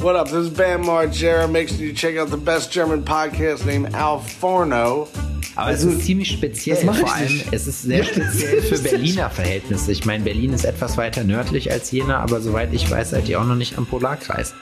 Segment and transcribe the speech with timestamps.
[0.00, 0.26] What up?
[0.26, 1.50] This is Bam Margera.
[1.50, 5.08] Make sure you check out the best German podcast named Al Forno.
[5.56, 6.76] Aber es ist ziemlich speziell.
[6.76, 7.52] Vor allem, nicht.
[7.52, 9.90] es ist sehr speziell für Berliner Verhältnisse.
[9.90, 13.40] Ich meine, Berlin ist etwas weiter nördlich als Jena, aber soweit ich weiß, seid ihr
[13.40, 14.54] auch noch nicht am Polarkreis.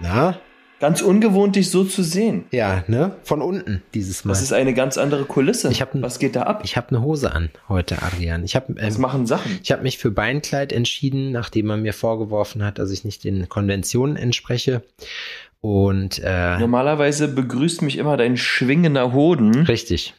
[0.00, 0.38] Na?
[0.80, 2.46] Ganz ungewohnt, dich so zu sehen.
[2.52, 3.14] Ja, ne?
[3.22, 4.32] Von unten dieses Mal.
[4.32, 5.70] Das ist eine ganz andere Kulisse.
[5.70, 6.62] Ich hab Was geht da ab?
[6.64, 8.44] ich habe eine Hose an heute, Adrian.
[8.44, 9.58] Ich habe Was ähm, machen Sachen?
[9.62, 13.48] ich habe mich für Beinkleid entschieden, nachdem man mir vorgeworfen hat, dass ich nicht den
[13.50, 14.82] Konventionen entspreche.
[15.60, 19.64] Und äh, Normalerweise begrüßt mich immer dein schwingender Hoden.
[19.66, 20.14] richtig.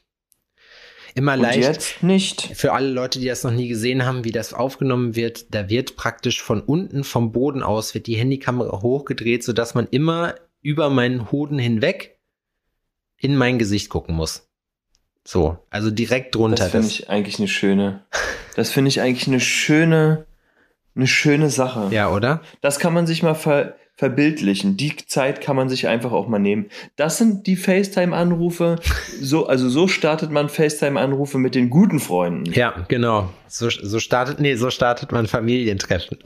[1.16, 1.58] Immer Und leicht.
[1.64, 2.52] jetzt nicht.
[2.54, 5.96] Für alle Leute, die das noch nie gesehen haben, wie das aufgenommen wird, da wird
[5.98, 11.32] praktisch von unten vom Boden aus wird die Handykamera hochgedreht, sodass man immer über meinen
[11.32, 12.20] Hoden hinweg
[13.18, 14.48] in mein Gesicht gucken muss.
[15.24, 16.64] So, also direkt drunter.
[16.64, 18.04] Das finde ich eigentlich eine schöne.
[18.56, 20.26] Das finde ich eigentlich eine schöne,
[20.96, 21.90] eine schöne Sache.
[21.92, 22.42] ja, oder?
[22.62, 24.78] Das kann man sich mal ver, verbildlichen.
[24.78, 26.70] Die Zeit kann man sich einfach auch mal nehmen.
[26.96, 28.78] Das sind die FaceTime-Anrufe.
[29.22, 32.52] So, also so startet man FaceTime-Anrufe mit den guten Freunden.
[32.52, 33.30] Ja, genau.
[33.48, 36.18] So, so startet, nee, so startet man Familientreffen.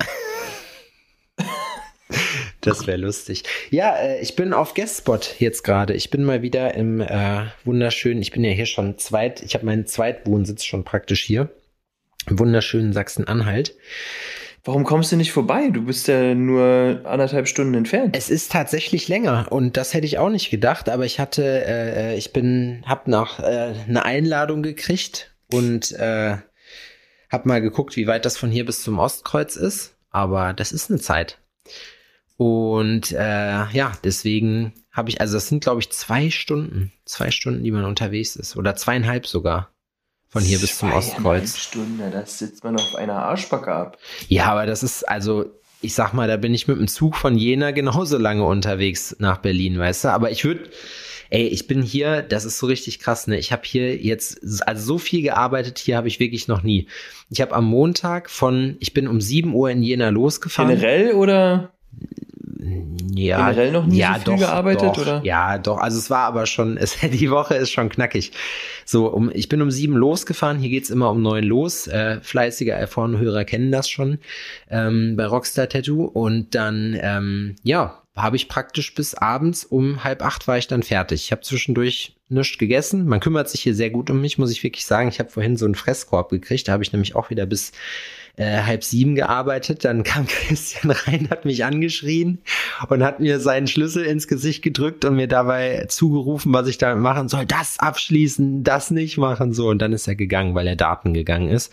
[2.65, 3.43] Das wäre lustig.
[3.69, 5.93] Ja, äh, ich bin auf Guestspot jetzt gerade.
[5.93, 9.65] Ich bin mal wieder im äh, wunderschönen, ich bin ja hier schon zweit, ich habe
[9.65, 11.49] meinen Zweitwohnsitz schon praktisch hier.
[12.27, 13.75] Im wunderschönen Sachsen-Anhalt.
[14.63, 15.69] Warum kommst du nicht vorbei?
[15.71, 18.17] Du bist ja nur anderthalb Stunden entfernt.
[18.17, 22.17] Es ist tatsächlich länger und das hätte ich auch nicht gedacht, aber ich hatte, äh,
[22.17, 26.37] ich bin, hab nach äh, eine Einladung gekriegt und äh,
[27.29, 30.89] hab mal geguckt, wie weit das von hier bis zum Ostkreuz ist, aber das ist
[30.89, 31.37] eine Zeit.
[32.37, 37.63] Und äh, ja, deswegen habe ich, also das sind glaube ich zwei Stunden, zwei Stunden,
[37.63, 39.69] die man unterwegs ist oder zweieinhalb sogar
[40.35, 41.57] von hier bis zum Ostkreuz.
[41.57, 43.97] Stunden, das sitzt man auf einer Arschbacke ab.
[44.27, 45.45] Ja, aber das ist, also,
[45.79, 49.37] ich sag mal, da bin ich mit dem Zug von Jena genauso lange unterwegs nach
[49.37, 50.07] Berlin, weißt du?
[50.09, 50.69] Aber ich würde,
[51.29, 53.37] ey, ich bin hier, das ist so richtig krass, ne?
[53.37, 56.87] Ich habe hier jetzt, also so viel gearbeitet hier habe ich wirklich noch nie.
[57.29, 60.75] Ich habe am Montag von, ich bin um 7 Uhr in Jena losgefahren.
[60.75, 61.71] Generell oder?
[63.13, 65.21] Ja, generell noch nie ja, so viel doch, gearbeitet, doch, oder?
[65.23, 65.77] Ja, doch.
[65.77, 68.31] Also es war aber schon, es, die Woche ist schon knackig.
[68.85, 70.59] So, um, ich bin um sieben losgefahren.
[70.59, 71.87] Hier geht's immer um neun los.
[71.87, 74.19] Äh, fleißige, erfahrene Hörer kennen das schon
[74.69, 76.05] ähm, bei Rockstar Tattoo.
[76.05, 80.83] Und dann, ähm, ja, habe ich praktisch bis abends um halb acht war ich dann
[80.83, 81.25] fertig.
[81.25, 83.07] Ich habe zwischendurch nichts gegessen.
[83.07, 85.09] Man kümmert sich hier sehr gut um mich, muss ich wirklich sagen.
[85.09, 86.67] Ich habe vorhin so einen Fresskorb gekriegt.
[86.67, 87.73] Da habe ich nämlich auch wieder bis
[88.37, 89.85] äh, halb sieben gearbeitet.
[89.85, 92.41] Dann kam Christian rein, hat mich angeschrien
[92.89, 97.01] und hat mir seinen Schlüssel ins Gesicht gedrückt und mir dabei zugerufen, was ich damit
[97.01, 97.45] machen soll.
[97.45, 99.69] Das abschließen, das nicht machen, so.
[99.69, 101.71] Und dann ist er gegangen, weil er Daten gegangen ist.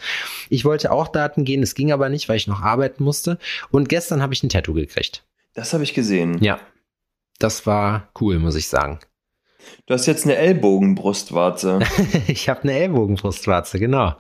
[0.49, 3.39] Ich wollte auch Daten gehen, es ging aber nicht, weil ich noch arbeiten musste.
[3.71, 5.25] Und gestern habe ich ein Tattoo gekriegt.
[5.55, 6.43] Das habe ich gesehen.
[6.43, 6.59] Ja.
[7.39, 9.01] Das war cool, muss ich sagen.
[9.87, 11.81] Du hast jetzt eine Ellbogenbrustwarze.
[12.27, 14.15] ich habe eine Ellbogenbrustwarze, genau.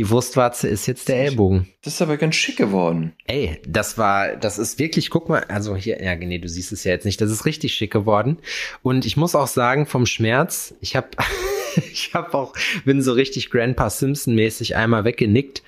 [0.00, 1.68] Die Brustwarze ist jetzt der Ellbogen.
[1.82, 3.12] Das ist aber ganz schick geworden.
[3.26, 6.84] Ey, das war, das ist wirklich, guck mal, also hier, ja, nee, du siehst es
[6.84, 8.38] ja jetzt nicht, das ist richtig schick geworden.
[8.80, 11.08] Und ich muss auch sagen, vom Schmerz, ich habe
[11.92, 12.54] ich habe auch,
[12.86, 15.62] bin so richtig Grandpa Simpson-mäßig einmal weggenickt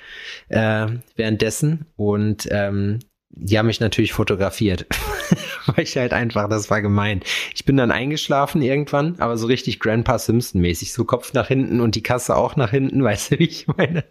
[0.48, 3.00] äh, währenddessen und ähm,
[3.34, 4.86] die haben mich natürlich fotografiert,
[5.66, 7.20] weil ich halt einfach, das war gemein.
[7.54, 11.96] Ich bin dann eingeschlafen irgendwann, aber so richtig Grandpa Simpson-mäßig, so Kopf nach hinten und
[11.96, 14.04] die Kasse auch nach hinten, weißt du, wie ich meine?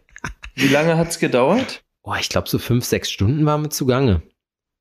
[0.55, 1.83] Wie lange hat's gedauert?
[2.03, 4.21] Oh, ich glaube, so fünf, sechs Stunden waren wir zugange.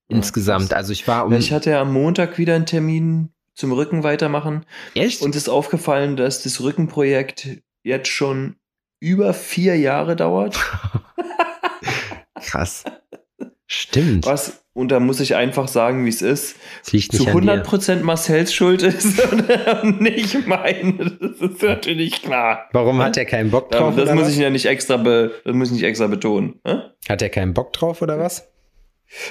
[0.09, 0.73] Insgesamt.
[0.73, 1.33] Also ich war um.
[1.33, 5.23] Ich hatte ja am Montag wieder einen Termin zum Rücken weitermachen echt?
[5.23, 8.57] und ist aufgefallen, dass das Rückenprojekt jetzt schon
[8.99, 10.59] über vier Jahre dauert.
[12.41, 12.85] Krass.
[13.67, 14.27] Stimmt.
[14.27, 17.65] Was, und da muss ich einfach sagen, wie es ist, zu nicht an dir.
[17.65, 19.21] 100% Marcells Schuld ist
[19.83, 21.17] und nicht meine.
[21.21, 22.69] Das ist natürlich klar.
[22.73, 23.97] Warum hat er keinen Bock drauf?
[23.97, 24.33] das muss was?
[24.33, 26.61] ich ja nicht extra, be, das muss ich nicht extra betonen.
[26.65, 26.83] Hä?
[27.09, 28.49] Hat er keinen Bock drauf oder was?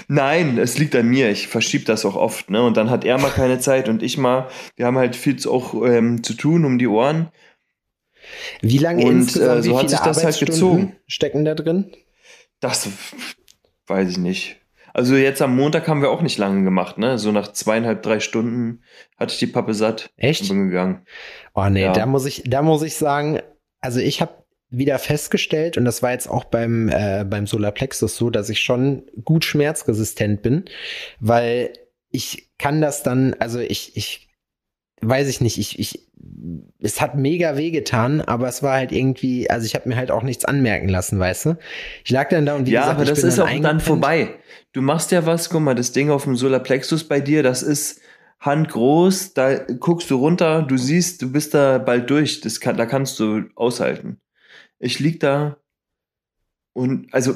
[0.09, 1.29] Nein, es liegt an mir.
[1.29, 2.49] Ich verschiebe das auch oft.
[2.49, 2.61] Ne?
[2.61, 4.49] Und dann hat er mal keine Zeit und ich mal.
[4.75, 7.29] Wir haben halt viel zu, auch ähm, zu tun um die Ohren.
[8.61, 10.95] Wie lange Und, insgesamt, äh, so wie hat sich das halt gezogen.
[11.07, 11.91] stecken da drin?
[12.59, 12.89] Das
[13.87, 14.57] weiß ich nicht.
[14.93, 16.97] Also jetzt am Montag haben wir auch nicht lange gemacht.
[16.97, 17.17] Ne?
[17.17, 18.83] So nach zweieinhalb, drei Stunden
[19.17, 20.41] hatte ich die Pappe satt Echt?
[20.43, 21.05] und bin gegangen.
[21.53, 21.93] Oh nee, Ja.
[21.93, 23.39] da muss ich, da muss ich sagen,
[23.81, 24.33] also ich habe
[24.71, 29.03] wieder festgestellt, und das war jetzt auch beim, äh, beim Solarplexus so, dass ich schon
[29.23, 30.65] gut schmerzresistent bin,
[31.19, 31.73] weil
[32.11, 34.28] ich kann das dann, also ich, ich,
[35.01, 36.07] weiß ich nicht, ich, ich,
[36.79, 40.23] es hat mega wehgetan, aber es war halt irgendwie, also ich habe mir halt auch
[40.23, 41.57] nichts anmerken lassen, weißt du?
[42.03, 43.81] Ich lag dann da und wie ja, gesagt, aber das ist dann auch dann eingepennt.
[43.81, 44.35] vorbei.
[44.73, 48.01] Du machst ja was, guck mal, das Ding auf dem Solarplexus bei dir, das ist
[48.39, 52.85] handgroß, da guckst du runter, du siehst, du bist da bald durch, das kann, da
[52.85, 54.19] kannst du aushalten.
[54.79, 55.57] Ich lieg da
[56.73, 57.35] und also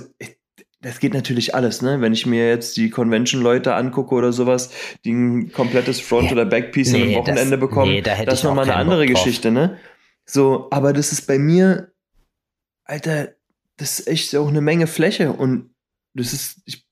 [0.83, 2.00] das geht natürlich alles, ne?
[2.01, 4.69] Wenn ich mir jetzt die Convention-Leute angucke oder sowas,
[5.03, 8.30] die ein komplettes Front- Ja, oder Backpiece nee, am Wochenende das- bekommen, nee, da hätte
[8.30, 9.06] das ist nochmal eine andere.
[9.06, 9.77] Geschichte, ne?
[10.25, 11.91] So, aber das ist bei mir,
[12.85, 13.30] Alter,
[13.77, 15.71] das ist echt auch eine Menge Fläche und
[16.13, 16.82] das ist, ich,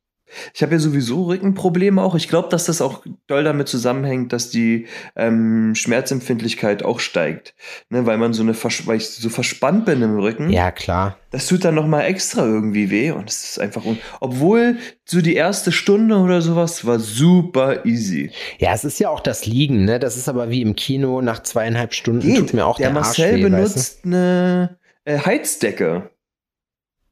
[0.54, 2.16] ich habe ja sowieso Rückenprobleme auch.
[2.16, 7.54] Ich glaube, dass das auch doll damit zusammenhängt, dass die ähm, Schmerzempfindlichkeit auch steigt,
[7.90, 8.06] ne?
[8.06, 10.50] Weil man so eine, Versch- weil ich so verspannt bin im Rücken.
[10.50, 11.18] Ja, klar.
[11.32, 15.36] Das tut dann nochmal extra irgendwie weh und es ist einfach, un obwohl so die
[15.36, 18.32] erste Stunde oder sowas war super easy.
[18.60, 20.00] Ja, es ist ja auch das Liegen, ne?
[20.00, 23.26] Das ist aber wie im Kino nach zweieinhalb Stunden tut mir auch der der, Marcel
[23.26, 26.11] Arsch weh, weißt benutzt eine äh, Heizdecke.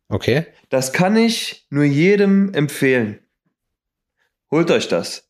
[0.09, 0.47] Okay.
[0.69, 3.19] Das kann ich nur jedem empfehlen.
[4.51, 5.29] Holt euch das.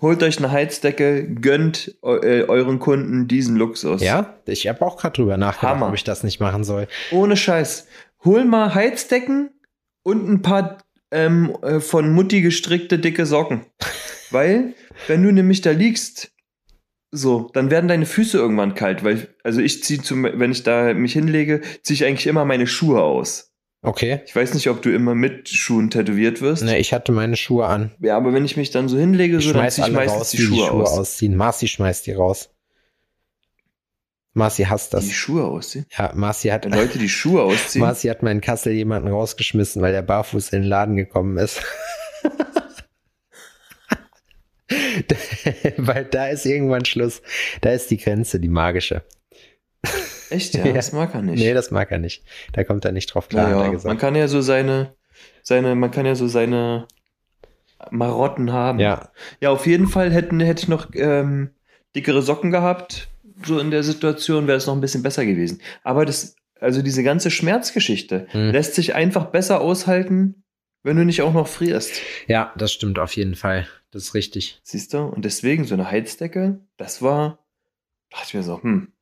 [0.00, 4.02] Holt euch eine Heizdecke, gönnt eu äh, euren Kunden diesen Luxus.
[4.02, 5.88] Ja, ich habe auch gerade drüber nachgedacht, Hammer.
[5.88, 6.88] ob ich das nicht machen soll.
[7.12, 7.86] Ohne Scheiß.
[8.24, 9.50] Hol mal Heizdecken
[10.02, 10.78] und ein paar
[11.12, 13.66] ähm, äh, von Mutti gestrickte dicke Socken.
[14.30, 14.74] Weil,
[15.06, 16.32] wenn du nämlich da liegst,
[17.12, 21.12] so, dann werden deine Füße irgendwann kalt, weil, also ich ziehe wenn ich da mich
[21.12, 23.51] hinlege, ziehe ich eigentlich immer meine Schuhe aus.
[23.84, 24.20] Okay.
[24.26, 26.62] Ich weiß nicht, ob du immer mit Schuhen tätowiert wirst.
[26.62, 27.90] Ne, ich hatte meine Schuhe an.
[27.98, 30.20] Ja, aber wenn ich mich dann so hinlege, Ich so, dann schmeiß ziehe ich meistens
[30.20, 30.98] raus, die die Schuhe, die Schuhe aus.
[30.98, 31.36] ausziehen.
[31.36, 32.50] Marci schmeißt die raus.
[34.34, 35.04] Marci hasst das.
[35.04, 35.84] Die Schuhe ausziehen?
[35.98, 37.84] Ja, Marci hat, Wenn Leute die Schuhe ausziehen.
[37.84, 41.60] Marci hat mal in Kassel jemanden rausgeschmissen, weil der barfuß in den Laden gekommen ist.
[45.76, 47.20] weil da ist irgendwann Schluss.
[47.60, 49.02] Da ist die Grenze, die magische.
[50.32, 50.72] Echt, ja, Ja.
[50.72, 51.38] das mag er nicht.
[51.40, 52.24] Nee, das mag er nicht.
[52.52, 53.86] Da kommt er nicht drauf klar, hat er naja, gesagt.
[53.88, 54.94] man kann ja so seine,
[55.42, 56.86] seine, man kann ja so seine
[57.90, 58.78] Marotten haben.
[58.78, 61.50] ja, Ja, auf jeden Fall hätten, hätte ich noch ähm,
[61.96, 63.08] dickere Socken gehabt,
[63.44, 65.60] so in der Situation wäre es noch ein bisschen besser gewesen.
[65.82, 68.52] Aber das, also diese ganze Schmerzgeschichte Hm.
[68.52, 70.44] lässt sich einfach besser aushalten,
[70.84, 71.92] wenn du nicht auch noch frierst.
[72.28, 73.66] ja, das stimmt auf jeden Fall.
[73.90, 74.60] Das ist richtig.
[74.62, 74.98] Siehst du?
[75.00, 77.38] Und deswegen so eine Heizdecke, das war,
[78.10, 78.92] dachte ich mir so, hm,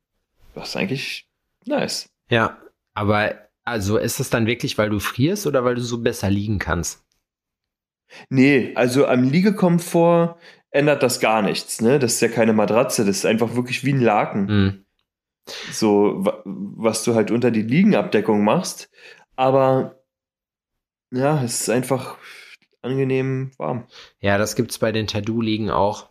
[0.55, 1.27] das ist eigentlich
[1.65, 2.09] nice.
[2.29, 2.57] Ja,
[2.93, 6.59] aber also ist es dann wirklich, weil du frierst oder weil du so besser liegen
[6.59, 7.03] kannst?
[8.29, 10.37] Nee, also am Liegekomfort
[10.69, 11.99] ändert das gar nichts, ne?
[11.99, 14.47] Das ist ja keine Matratze, das ist einfach wirklich wie ein Laken.
[14.47, 14.85] Hm.
[15.71, 18.89] So, wa- was du halt unter die Liegenabdeckung machst.
[19.35, 20.01] Aber
[21.11, 22.17] ja, es ist einfach
[22.81, 23.87] angenehm warm.
[24.19, 26.09] Ja, das gibt's bei den Tattoo-Ligen auch.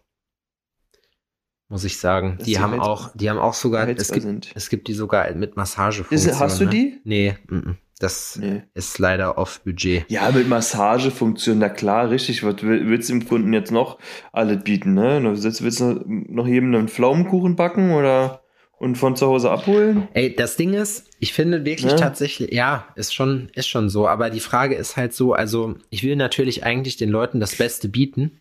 [1.70, 2.36] Muss ich sagen.
[2.40, 4.50] Die die haben heiz- auch, die haben auch sogar, es gibt, sind.
[4.54, 6.38] es gibt die sogar mit Ist, Massagefunktion.
[6.40, 6.70] hast du ne?
[6.70, 7.00] die?
[7.04, 7.78] Nee, mm, mm.
[8.00, 8.62] das Nee.
[8.74, 10.04] ist leider off Budget.
[10.10, 12.42] Ja, mit Massagefunktion, na klar, richtig.
[12.42, 13.98] Was will- willst du dem Kunden jetzt noch
[14.32, 15.20] alles bieten, ne?
[15.22, 18.42] Willst, du noch jedem einen Pflaumenkuchen backen oder
[18.78, 20.08] und von zu Hause abholen?
[20.14, 21.98] Ey, das Ding ist, ich finde wirklich Ne?
[22.00, 24.08] tatsächlich, ja, ist schon, ist schon so.
[24.08, 27.88] Aber die Frage ist halt so, also ich will natürlich eigentlich den Leuten das Beste
[27.88, 28.40] bieten,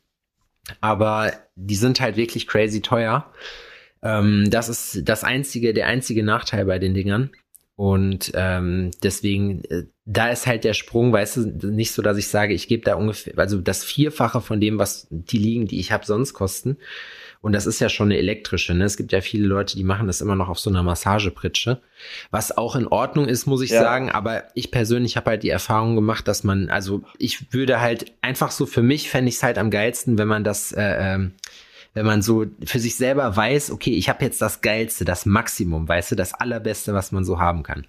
[0.81, 3.31] aber die sind halt wirklich crazy teuer.
[4.01, 7.31] Ähm, das ist das einzige, der einzige Nachteil bei den Dingern.
[7.75, 12.27] Und ähm, deswegen, äh, da ist halt der Sprung, weißt du, nicht so, dass ich
[12.27, 15.93] sage, ich gebe da ungefähr, also das Vierfache von dem, was die liegen, die ich
[15.93, 16.77] habe, sonst kosten.
[17.41, 18.73] Und das ist ja schon eine elektrische.
[18.73, 18.83] Ne?
[18.83, 21.81] Es gibt ja viele Leute, die machen das immer noch auf so einer Massagepritsche.
[22.31, 23.81] Was auch in Ordnung ist, muss ich Ja.
[23.81, 24.09] sagen.
[24.11, 28.51] Aber ich persönlich habe halt die Erfahrung gemacht, dass man, also ich würde halt einfach
[28.51, 30.81] so für mich fände ich es halt am geilsten, wenn man das, äh,
[31.13, 31.31] ähm,
[31.93, 35.87] wenn man so für sich selber weiß, okay, ich habe jetzt das Geilste, das Maximum,
[35.87, 37.87] weißt du, das Allerbeste, was man so haben kann.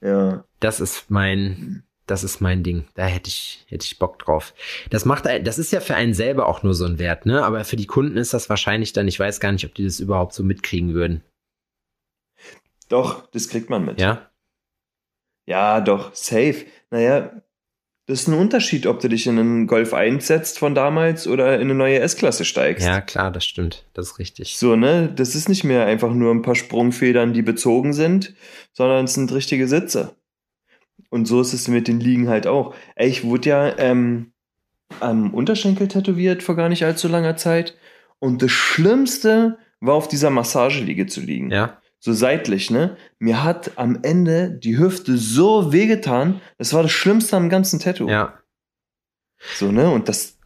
[0.00, 0.44] Ja.
[0.58, 2.84] Das ist mein, das ist mein Ding.
[2.94, 4.54] Da hätte ich, hätte ich Bock drauf.
[4.90, 7.44] Das macht, das ist ja für einen selber auch nur so ein Wert, ne?
[7.44, 10.00] Aber für die Kunden ist das wahrscheinlich dann, ich weiß gar nicht, ob die das
[10.00, 11.22] überhaupt so mitkriegen würden.
[12.88, 14.00] Doch, das kriegt man mit.
[14.00, 14.30] Ja?
[15.46, 16.66] Ja, doch, safe.
[16.90, 17.30] Naja,
[18.06, 21.54] das ist ein Unterschied, ob du dich in einen Golf 1 setzt von damals oder
[21.54, 22.84] in eine neue S-Klasse steigst.
[22.84, 23.84] Ja, klar, das stimmt.
[23.94, 24.56] Das ist richtig.
[24.56, 25.12] So, ne?
[25.14, 28.34] Das ist nicht mehr einfach nur ein paar Sprungfedern, die bezogen sind,
[28.72, 30.16] sondern es sind richtige Sitze.
[31.10, 32.74] Und so ist es mit den Liegen halt auch.
[32.94, 34.32] Ey, ich wurde ja ähm,
[35.00, 37.76] am Unterschenkel tätowiert vor gar nicht allzu langer Zeit.
[38.18, 41.50] Und das Schlimmste war auf dieser Massageliege zu liegen.
[41.50, 41.78] Ja?
[41.98, 42.96] So seitlich, ne?
[43.18, 46.40] Mir hat am Ende die Hüfte so wehgetan.
[46.56, 48.08] Das war das Schlimmste am ganzen Tattoo.
[48.08, 48.38] Ja.
[49.56, 49.90] So, ne?
[49.90, 50.38] Und das,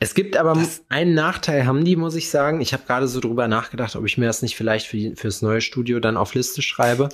[0.00, 0.56] Es gibt aber
[0.88, 2.60] einen Nachteil, haben die, muss ich sagen.
[2.60, 5.42] Ich habe gerade so drüber nachgedacht, ob ich mir das nicht vielleicht für die, fürs
[5.42, 7.08] neue Studio dann auf Liste schreibe.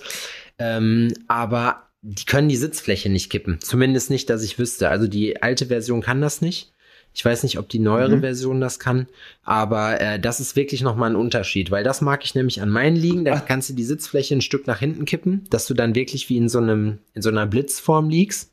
[0.58, 3.60] Ähm, aber die können die Sitzfläche nicht kippen.
[3.60, 4.90] Zumindest nicht, dass ich wüsste.
[4.90, 6.70] Also die alte Version kann das nicht.
[7.14, 8.20] Ich weiß nicht, ob die neuere mhm.
[8.20, 9.06] Version das kann,
[9.44, 12.96] aber äh, das ist wirklich nochmal ein Unterschied, weil das mag ich nämlich an meinen
[12.96, 13.24] liegen.
[13.24, 16.36] Da kannst du die Sitzfläche ein Stück nach hinten kippen, dass du dann wirklich wie
[16.36, 18.50] in so einem in so einer Blitzform liegst.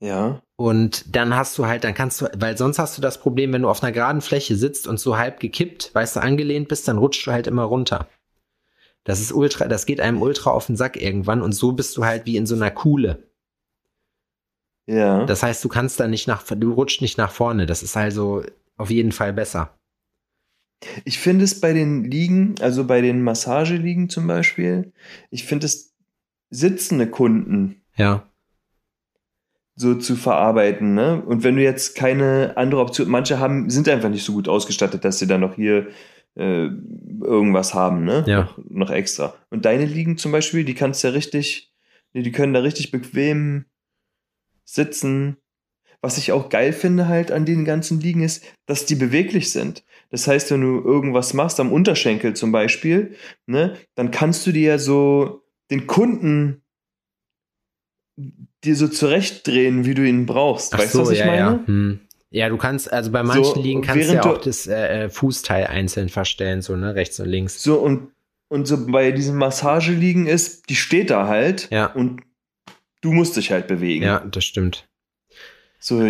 [0.00, 0.40] Ja.
[0.54, 3.62] Und dann hast du halt, dann kannst du, weil sonst hast du das Problem, wenn
[3.62, 6.98] du auf einer geraden Fläche sitzt und so halb gekippt, weißt du, angelehnt bist, dann
[6.98, 8.08] rutscht du halt immer runter.
[9.06, 12.04] Das ist ultra, das geht einem ultra auf den Sack irgendwann und so bist du
[12.04, 13.22] halt wie in so einer Kuhle.
[14.86, 15.24] Ja.
[15.26, 17.66] Das heißt, du kannst da nicht nach, du rutscht nicht nach vorne.
[17.66, 18.42] Das ist also
[18.76, 19.78] auf jeden Fall besser.
[21.04, 24.92] Ich finde es bei den Liegen, also bei den Massageliegen zum Beispiel,
[25.30, 25.94] ich finde es
[26.50, 27.82] sitzende Kunden.
[27.94, 28.28] Ja.
[29.76, 31.22] So zu verarbeiten, ne?
[31.24, 35.04] Und wenn du jetzt keine andere Option, manche haben, sind einfach nicht so gut ausgestattet,
[35.04, 35.86] dass sie dann noch hier
[36.36, 36.68] äh,
[37.22, 38.24] irgendwas haben, ne?
[38.26, 38.42] Ja.
[38.42, 39.34] Noch, noch extra.
[39.50, 41.72] Und deine Liegen zum Beispiel, die kannst ja richtig,
[42.14, 43.66] die können da richtig bequem
[44.64, 45.38] sitzen.
[46.02, 49.82] Was ich auch geil finde halt an den ganzen Liegen ist, dass die beweglich sind.
[50.10, 53.16] Das heißt, wenn du irgendwas machst, am Unterschenkel zum Beispiel,
[53.46, 56.62] ne, dann kannst du dir ja so den Kunden
[58.16, 60.74] dir so zurechtdrehen, wie du ihn brauchst.
[60.74, 61.38] Ach weißt du, was ich ja, meine?
[61.38, 61.66] Ja.
[61.66, 62.00] Hm.
[62.36, 65.08] Ja, du kannst, also bei manchen So, Liegen kannst du ja auch das äh, äh,
[65.08, 67.62] Fußteil einzeln verstellen, so, ne, rechts und links.
[67.62, 68.12] So, und,
[68.48, 71.86] und so bei diesem Massageliegen ist, die steht da halt Ja.
[71.86, 72.20] und
[73.00, 74.04] du musst dich halt bewegen.
[74.04, 74.86] Ja, das stimmt.
[75.86, 76.02] So,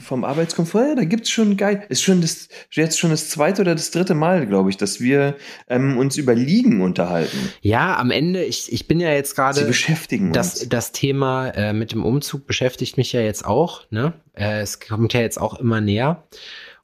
[0.00, 1.84] vom Arbeitskomfort, ja, da gibt's schon geil.
[1.88, 5.36] Ist schon das, jetzt schon das zweite oder das dritte Mal, glaube ich, dass wir
[5.68, 7.36] ähm, uns über Liegen unterhalten.
[7.60, 9.64] Ja, am Ende, ich, ich bin ja jetzt Sie gerade.
[9.64, 10.68] beschäftigen Das, uns.
[10.68, 13.82] das Thema äh, mit dem Umzug beschäftigt mich ja jetzt auch.
[13.90, 14.12] Ne?
[14.32, 16.28] Äh, es kommt ja jetzt auch immer näher.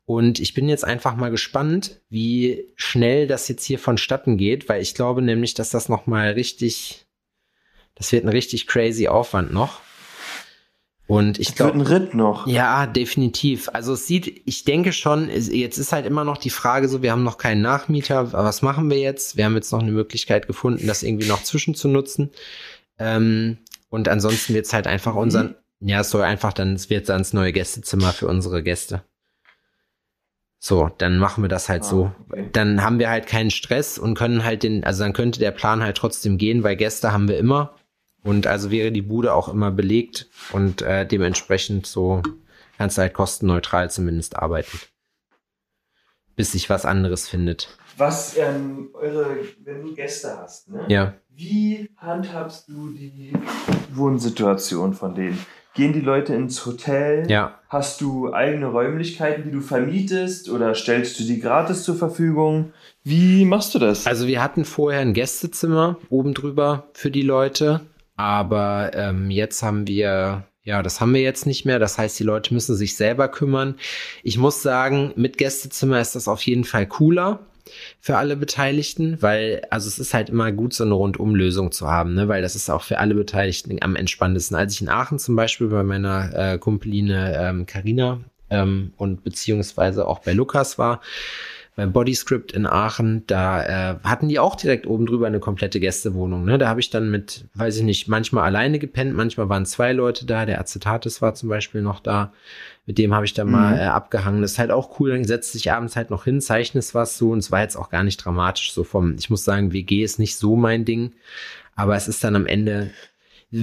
[0.05, 4.83] Und ich bin jetzt einfach mal gespannt, wie schnell das jetzt hier vonstatten geht, weil
[4.83, 7.07] ich glaube nämlich, dass das noch mal richtig,
[7.95, 9.86] das wird ein richtig crazy Aufwand noch.
[11.09, 12.47] Und ich Es wird ein glaube, Ritt noch.
[12.49, 13.69] ja, definitiv.
[13.73, 17.13] Also es sieht, ich denke schon, jetzt ist halt immer noch die Frage so, wir
[17.13, 19.37] haben noch keinen Nachmieter, was machen wir jetzt?
[19.37, 22.31] Wir haben jetzt noch eine Möglichkeit gefunden, das irgendwie noch zwischenzunutzen.
[22.99, 23.59] Ähm,
[23.89, 25.19] und ansonsten wird es halt einfach Mhm.
[25.21, 29.03] unser, ja, es soll einfach dann, es wird dann das neue Gästezimmer für unsere Gäste.
[30.59, 32.13] So, dann machen wir das halt Ah, so.
[32.31, 32.49] okay.
[32.53, 35.83] Dann haben wir halt keinen Stress und können halt den, also dann könnte der Plan
[35.83, 37.76] halt trotzdem gehen, weil Gäste haben wir immer.
[38.27, 42.23] Und also wäre die Bude auch immer belegt und äh, dementsprechend so
[42.77, 44.81] kannst du halt kostenneutral zumindest arbeiten.
[46.35, 47.69] Bis sich was anderes findet.
[47.97, 50.85] Was, ähm, eure, wenn du Gäste hast, ne?
[50.89, 51.15] Ja.
[51.35, 53.33] Wie handhabst du die
[53.95, 55.39] Wohnsituation von denen?
[55.75, 57.31] Gehen die Leute ins Hotel?
[57.31, 57.61] Ja.
[57.69, 62.73] Hast du eigene Räumlichkeiten, die du vermietest oder stellst du die gratis zur Verfügung?
[63.05, 64.07] Wie machst du das?
[64.07, 67.83] Also wir hatten vorher ein Gästezimmer oben drüber für die Leute,
[68.17, 71.79] aber ähm, jetzt haben wir, ja, das haben wir jetzt nicht mehr.
[71.79, 73.77] Das heißt, die Leute müssen sich selber kümmern.
[74.23, 77.41] Ich muss sagen, mit Gästezimmer ist das auf jeden Fall cooler
[78.01, 82.15] für alle Beteiligten, weil, also es ist halt immer gut, so eine Rundumlösung zu haben,
[82.15, 82.29] ne?
[82.29, 84.57] weil das ist auch für alle Beteiligten am entspanntesten.
[84.57, 88.21] Als ich in Aachen zum Beispiel bei meiner äh, Kumpeline ähm, Carina
[88.51, 91.01] ähm, und beziehungsweise auch bei Lukas war,
[91.77, 96.45] beim Bodyscript in Aachen, da äh, hatten die auch direkt oben drüber eine komplette Gästewohnung.
[96.47, 96.57] Ne?
[96.57, 100.25] Da habe ich dann mit, weiß ich nicht, manchmal alleine gepennt, manchmal waren zwei Leute
[100.25, 102.33] da, der Acetatis war zum Beispiel noch da.
[102.87, 103.79] Mit dem habe ich dann mal Mhm.
[103.81, 104.41] äh, abgehangen.
[104.41, 107.31] Das ist halt auch cool, dann setzt dich abends halt noch hin, zeichnest was so
[107.33, 110.19] und es war jetzt auch gar nicht dramatisch so vom, ich muss sagen, WG ist
[110.19, 111.13] nicht so mein Ding,
[111.75, 112.91] aber es ist dann am Ende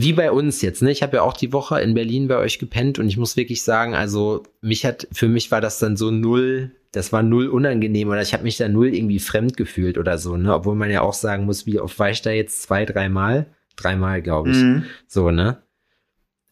[0.01, 0.91] wie bei uns jetzt, ne?
[0.91, 3.61] Ich habe ja auch die Woche in Berlin bei euch gepennt und ich muss wirklich
[3.61, 8.09] sagen, also mich hat, für mich war das dann so null, das war null unangenehm
[8.09, 10.53] oder ich habe mich da null irgendwie fremd gefühlt oder so, ne?
[10.53, 13.45] Obwohl man ja auch sagen muss, wie oft war ich da jetzt zwei, dreimal?
[13.75, 14.57] Dreimal, glaube ich.
[14.57, 14.85] Mhm.
[15.07, 15.61] So, ne?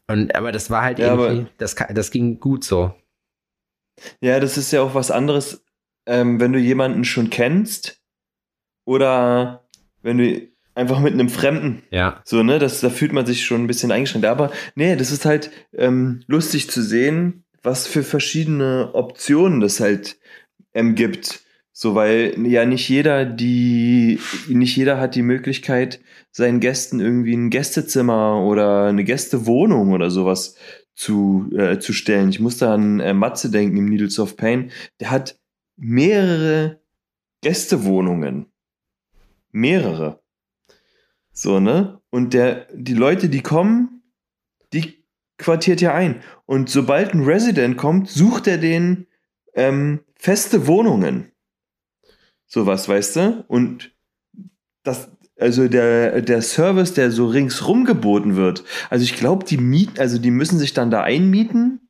[0.08, 2.94] Und aber das war halt Ja, irgendwie, das, das ging gut so.
[4.20, 5.64] Ja, das ist ja auch was anderes,
[6.06, 8.02] ähm, wenn du jemanden schon kennst
[8.86, 9.68] oder
[10.02, 12.22] wenn du einfach mit einem Fremden Ja.
[12.24, 14.28] So, ne, das, da fühlt man sich schon ein bisschen eingeschränkt.
[14.28, 20.18] Aber nee, das ist halt ähm, lustig zu sehen, was für verschiedene Optionen das halt
[20.74, 21.42] ähm, gibt.
[21.74, 26.00] So, weil ja nicht jeder die, nicht jeder hat die Möglichkeit,
[26.32, 30.56] seinen Gästen irgendwie ein Gästezimmer oder eine Gästewohnung oder sowas
[30.96, 32.30] zu, äh, zu stellen.
[32.30, 34.72] Ich muss da an äh, Matze denken im Needles of Pain.
[35.00, 35.40] Der hat
[35.78, 36.82] mehrere
[37.42, 38.46] Gästewohnungen.
[39.52, 40.21] Mehrere.
[41.34, 42.00] So, ne?
[42.10, 44.04] Und der, die Leute, die kommen,
[44.74, 45.04] die
[45.38, 46.22] quartiert ja ein.
[46.46, 49.08] Und sobald ein Resident kommt, sucht er den
[49.56, 51.32] ähm, feste Wohnungen.
[52.46, 53.46] Sowas, weißt du?
[53.48, 53.92] Und
[54.84, 55.10] das,
[55.40, 58.64] also der, der Service, der so ringsrum geboten wird.
[58.90, 61.90] Also ich glaube, die mieten, also die müssen sich dann da einmieten,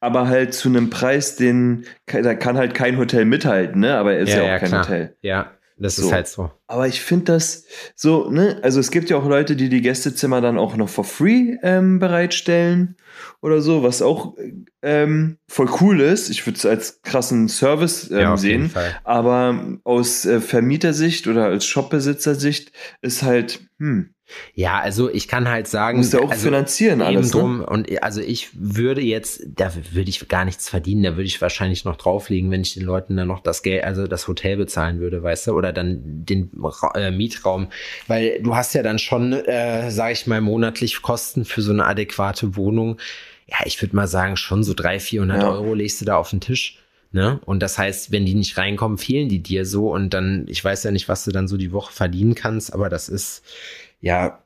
[0.00, 3.96] aber halt zu einem Preis, den, da kann halt kein Hotel mithalten, ne?
[3.96, 4.84] Aber er ist ja, ja auch kein klar.
[4.84, 5.16] Hotel.
[5.22, 6.06] Ja, das So.
[6.06, 6.50] ist halt so.
[6.66, 10.40] Aber ich finde das so, ne, also es gibt ja auch Leute, die die Gästezimmer
[10.40, 12.96] dann auch noch for free ähm, bereitstellen
[13.40, 14.36] oder so, was auch
[14.82, 16.30] ähm, voll cool ist.
[16.30, 18.70] Ich würde es als krassen Service ähm, ja, sehen.
[19.04, 22.70] Aber aus äh, Vermietersicht oder als Shopbesitzersicht
[23.00, 24.14] ist halt, hm,
[24.54, 27.34] Ja, also ich kann halt sagen, musst du auch also, finanzieren alles.
[27.34, 27.40] Ne?
[27.40, 27.60] drum.
[27.62, 31.84] Und also ich würde jetzt, da würde ich gar nichts verdienen, da würde ich wahrscheinlich
[31.84, 35.22] noch drauflegen, wenn ich den Leuten dann noch das Geld, also das Hotel bezahlen würde,
[35.22, 36.52] weißt du, oder dann den
[36.94, 37.68] äh, Mietraum.
[38.06, 41.84] Weil du hast ja dann schon, äh, sage ich mal, monatlich Kosten für so eine
[41.84, 42.98] adäquate Wohnung.
[43.48, 45.50] Ja, ich würde mal sagen, schon so 300, 400 Ja.
[45.50, 46.78] Euro legst du da auf den Tisch.
[47.10, 47.40] Ne?
[47.46, 49.90] Und das heißt, wenn die nicht reinkommen, fehlen die dir so.
[49.92, 52.90] Und dann, ich weiß ja nicht, was du dann so die Woche verdienen kannst, aber
[52.90, 53.42] das ist,
[54.00, 54.42] ja,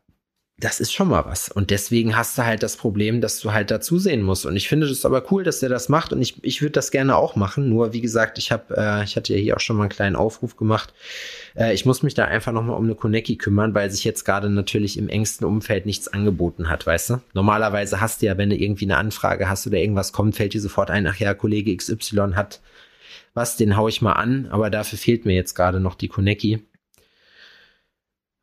[0.62, 1.48] das ist schon mal was.
[1.48, 4.46] Und deswegen hast du halt das Problem, dass du halt dazu sehen musst.
[4.46, 6.12] Und ich finde das aber cool, dass der das macht.
[6.12, 7.68] Und ich, ich würde das gerne auch machen.
[7.68, 10.14] Nur, wie gesagt, ich habe, äh, ich hatte ja hier auch schon mal einen kleinen
[10.14, 10.94] Aufruf gemacht.
[11.56, 14.48] Äh, ich muss mich da einfach nochmal um eine Konecki kümmern, weil sich jetzt gerade
[14.50, 17.22] natürlich im engsten Umfeld nichts angeboten hat, weißt du?
[17.34, 20.60] Normalerweise hast du ja, wenn du irgendwie eine Anfrage hast oder irgendwas kommt, fällt dir
[20.60, 22.60] sofort ein, ach ja, Kollege XY hat
[23.34, 24.46] was, den hau ich mal an.
[24.50, 26.64] Aber dafür fehlt mir jetzt gerade noch die Konecki.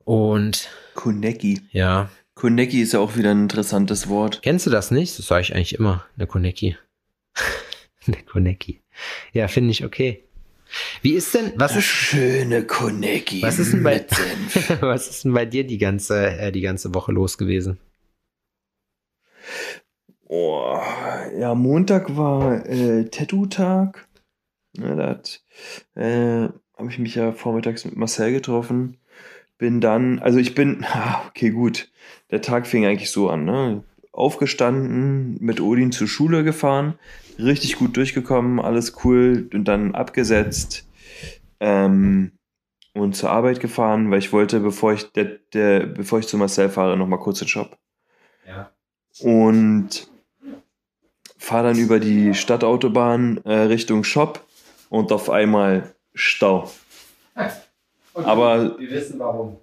[0.03, 0.67] Und
[1.00, 1.62] Konecki.
[1.72, 4.41] ja, Konecki ist ja auch wieder ein interessantes Wort.
[4.41, 5.18] Kennst du das nicht?
[5.18, 6.06] Das sage ich eigentlich immer.
[6.18, 6.75] Eine Konecki.
[8.06, 8.82] eine Konecki.
[9.32, 10.25] Ja, finde ich okay.
[11.01, 13.41] Wie ist denn, was ist, schöne Konecki.
[13.41, 14.06] was ist denn bei,
[14.82, 17.79] was ist denn bei dir die ganze, äh, die ganze Woche los gewesen?
[20.27, 20.77] Oh,
[21.39, 24.06] ja, Montag war äh, Tattoo-Tag.
[24.74, 25.44] Ja, da hat,
[25.96, 28.98] äh, habe ich mich ja vormittags mit Marcel getroffen.
[29.60, 31.92] Bin dann, also ich bin, ah, okay, gut.
[32.32, 33.84] Der Tag fing eigentlich so an, ne?
[34.12, 36.96] Aufgestanden, mit Odin zur Schule gefahren,
[37.38, 40.88] richtig gut durchgekommen, alles cool und dann abgesetzt
[41.60, 42.32] ähm,
[42.94, 46.69] und zur Arbeit gefahren, weil ich wollte, bevor ich, der, der, bevor ich zu Marcel
[46.69, 47.78] fahre, nochmal kurz den Shop
[48.48, 48.72] Ja.
[49.22, 50.10] und
[51.38, 54.45] fahre dann über die Stadtautobahn äh, Richtung Shop
[54.89, 56.69] und auf einmal Stau.
[58.25, 59.60] Aber wir wissen warum.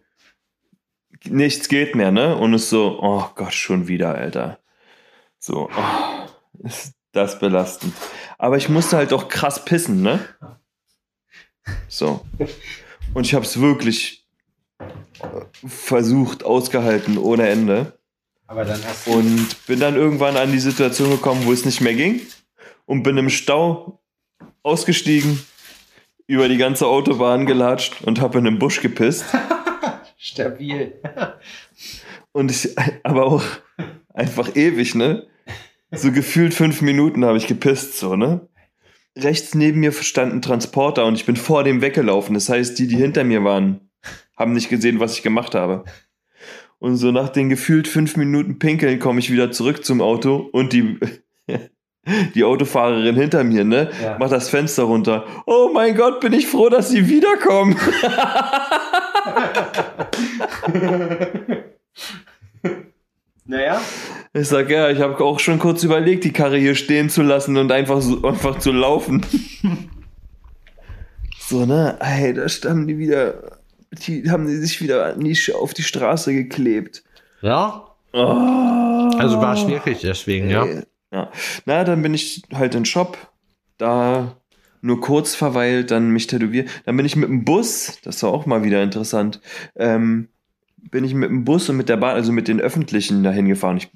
[1.25, 2.37] nichts geht mehr, ne?
[2.37, 4.59] Und es so, oh Gott, schon wieder, Alter.
[5.38, 7.95] So, oh, ist das belastend.
[8.38, 10.21] Aber ich musste halt auch krass pissen, ne?
[11.88, 12.25] So.
[13.14, 14.27] Und ich habe es wirklich
[15.19, 17.99] äh, versucht, ausgehalten, ohne Ende.
[18.47, 21.95] Aber dann hast Und bin dann irgendwann an die Situation gekommen, wo es nicht mehr
[21.95, 22.21] ging.
[22.85, 24.01] Und bin im Stau
[24.62, 25.40] ausgestiegen,
[26.27, 29.25] über die ganze Autobahn gelatscht und habe in den Busch gepisst.
[30.19, 30.93] stabil.
[32.33, 33.45] Und ich, aber auch
[34.12, 35.27] einfach ewig, ne?
[35.93, 38.49] So gefühlt fünf Minuten habe ich gepisst, so, ne?
[39.17, 42.35] Rechts neben mir stand ein Transporter und ich bin vor dem weggelaufen.
[42.35, 43.89] Das heißt, die, die hinter mir waren,
[44.37, 45.85] haben nicht gesehen, was ich gemacht habe.
[46.79, 50.75] Und so nach den gefühlt fünf Minuten Pinkeln komme ich wieder zurück zum Auto und
[50.75, 50.99] die,
[52.35, 54.16] die Autofahrerin hinter mir, ne, Ja.
[54.19, 55.25] macht das Fenster runter.
[55.47, 57.77] Oh mein Gott, bin ich froh, dass sie wiederkommen.
[63.49, 63.81] Naja.
[64.33, 67.57] Ich sag, ja, ich habe auch schon kurz überlegt, die Karre hier stehen zu lassen
[67.57, 69.25] und einfach so, einfach zu laufen.
[71.38, 71.97] so, ne?
[72.01, 73.59] Ey, da standen die wieder,
[74.07, 77.05] die haben die sich wieder die, auf die Straße geklebt.
[77.40, 77.85] Ja?
[78.12, 78.19] Oh,
[79.16, 80.53] Also war schwierig deswegen, ey.
[80.53, 80.83] ja.
[81.11, 83.16] Na, dann bin ich halt in den Shop,
[83.79, 84.37] da
[84.83, 86.69] nur kurz verweilt, dann mich tätowiert.
[86.85, 89.40] Dann bin ich mit dem Bus, das war auch mal wieder interessant,
[89.77, 90.29] ähm,
[90.90, 93.79] bin ich mit dem Bus und mit der Bahn, also mit den Öffentlichen dahin gefahren.
[93.79, 93.90] Ich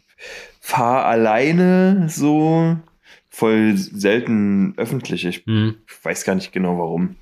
[0.60, 2.76] fahre alleine so
[3.28, 5.24] voll selten öffentlich.
[5.24, 5.76] Ich Hm.
[6.02, 7.16] weiß gar nicht genau warum.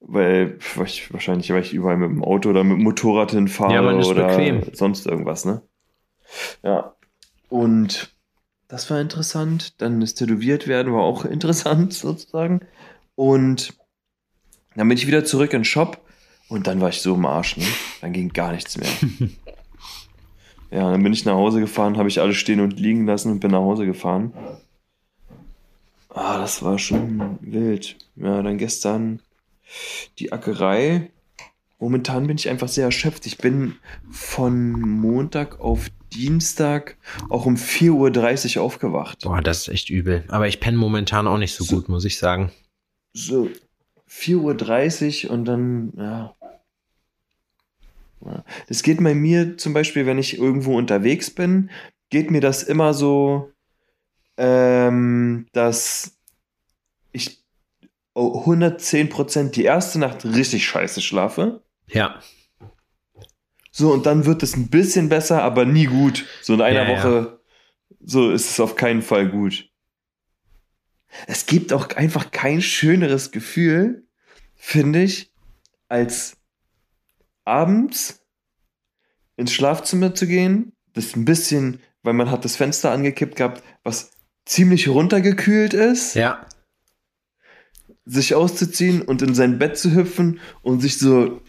[0.00, 3.92] Weil ich, wahrscheinlich, weil ich überall mit dem Auto oder mit dem Motorrad hinfahre Ja,
[3.92, 4.62] oder bequem.
[4.72, 5.62] sonst irgendwas, ne?
[6.62, 6.94] Ja.
[7.48, 8.14] Und
[8.68, 9.80] das war interessant.
[9.80, 12.60] Dann das Tätowiert werden war auch interessant sozusagen.
[13.14, 13.74] Und
[14.76, 16.00] dann bin ich wieder zurück in den Shop
[16.48, 17.66] und dann war ich so im Arsch, ne?
[18.00, 18.88] Dann ging gar nichts mehr.
[20.70, 23.40] ja, dann bin ich nach Hause gefahren, habe ich alles stehen und liegen lassen und
[23.40, 24.32] bin nach Hause gefahren.
[26.10, 27.96] Ah, das war schon wild.
[28.16, 29.20] Ja, dann gestern
[30.18, 31.10] die Ackerei.
[31.78, 33.26] Momentan bin ich einfach sehr erschöpft.
[33.26, 33.76] Ich bin
[34.10, 36.96] von Montag auf Dienstag
[37.28, 39.22] auch um 4.30 Uhr aufgewacht.
[39.22, 40.24] Boah, das ist echt übel.
[40.28, 42.52] Aber ich penne momentan auch nicht so, so gut, muss ich sagen.
[43.12, 43.50] So
[44.10, 46.34] 4.30 Uhr und dann, ja.
[48.68, 51.70] Das geht bei mir zum Beispiel, wenn ich irgendwo unterwegs bin,
[52.10, 53.52] geht mir das immer so,
[54.36, 56.16] ähm, dass
[57.12, 57.42] ich
[58.14, 61.62] 110% die erste Nacht richtig scheiße schlafe.
[61.86, 62.20] Ja.
[63.70, 66.24] So, und dann wird es ein bisschen besser, aber nie gut.
[66.42, 67.40] So in einer ja, Woche,
[67.90, 67.96] ja.
[68.00, 69.70] so ist es auf keinen Fall gut.
[71.26, 74.06] Es gibt auch einfach kein schöneres Gefühl,
[74.54, 75.32] finde ich,
[75.88, 76.36] als
[77.44, 78.26] abends
[79.36, 84.10] ins Schlafzimmer zu gehen, das ein bisschen, weil man hat das Fenster angekippt gehabt, was
[84.44, 86.14] ziemlich runtergekühlt ist.
[86.14, 86.46] Ja.
[88.04, 91.42] Sich auszuziehen und in sein Bett zu hüpfen und sich so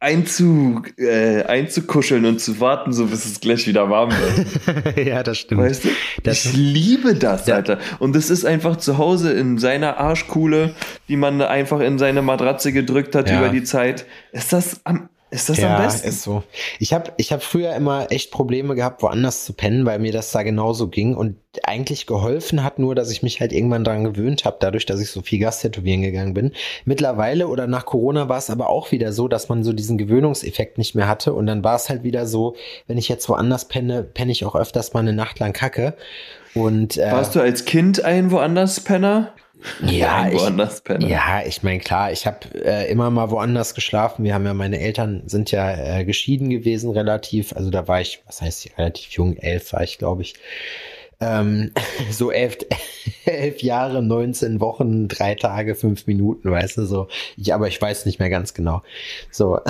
[0.00, 4.96] einzu, äh, einzukuscheln und zu warten, so bis es gleich wieder warm wird.
[5.06, 5.60] ja, das stimmt.
[5.60, 5.88] Weißt du?
[6.24, 7.56] Das ich liebe das, ja.
[7.56, 7.78] Alter.
[7.98, 10.74] Und es ist einfach zu Hause in seiner Arschkuhle,
[11.08, 13.38] die man einfach in seine Matratze gedrückt hat ja.
[13.38, 14.06] über die Zeit.
[14.32, 16.08] Ist das am ist das ja, am besten?
[16.08, 16.42] ist so.
[16.80, 20.32] Ich habe ich hab früher immer echt Probleme gehabt, woanders zu pennen, weil mir das
[20.32, 21.14] da genauso ging.
[21.14, 25.00] Und eigentlich geholfen hat nur, dass ich mich halt irgendwann daran gewöhnt habe, dadurch, dass
[25.00, 26.52] ich so viel Gasttätowieren gegangen bin.
[26.84, 30.78] Mittlerweile oder nach Corona war es aber auch wieder so, dass man so diesen Gewöhnungseffekt
[30.78, 31.32] nicht mehr hatte.
[31.32, 32.56] Und dann war es halt wieder so,
[32.88, 35.94] wenn ich jetzt woanders penne, penne ich auch öfters mal eine Nacht lang Kacke.
[36.54, 39.32] Und, äh, Warst du als Kind ein woanders Penner?
[39.82, 40.40] Ja, ich,
[41.08, 44.24] ja, ich meine, klar, ich habe äh, immer mal woanders geschlafen.
[44.24, 47.54] Wir haben ja, meine Eltern sind ja äh, geschieden gewesen, relativ.
[47.54, 50.34] Also da war ich, was heißt relativ jung, elf war ich, glaube ich.
[51.20, 51.72] Ähm,
[52.10, 52.58] so elf,
[53.24, 57.08] elf Jahre, 19 Wochen, drei Tage, fünf Minuten, weißt du, so.
[57.36, 58.82] Ich, aber ich weiß nicht mehr ganz genau.
[59.30, 59.60] So.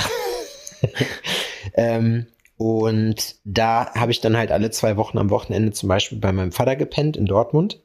[1.75, 2.27] ähm,
[2.57, 6.53] und da habe ich dann halt alle zwei Wochen am Wochenende zum Beispiel bei meinem
[6.53, 7.81] Vater gepennt in Dortmund.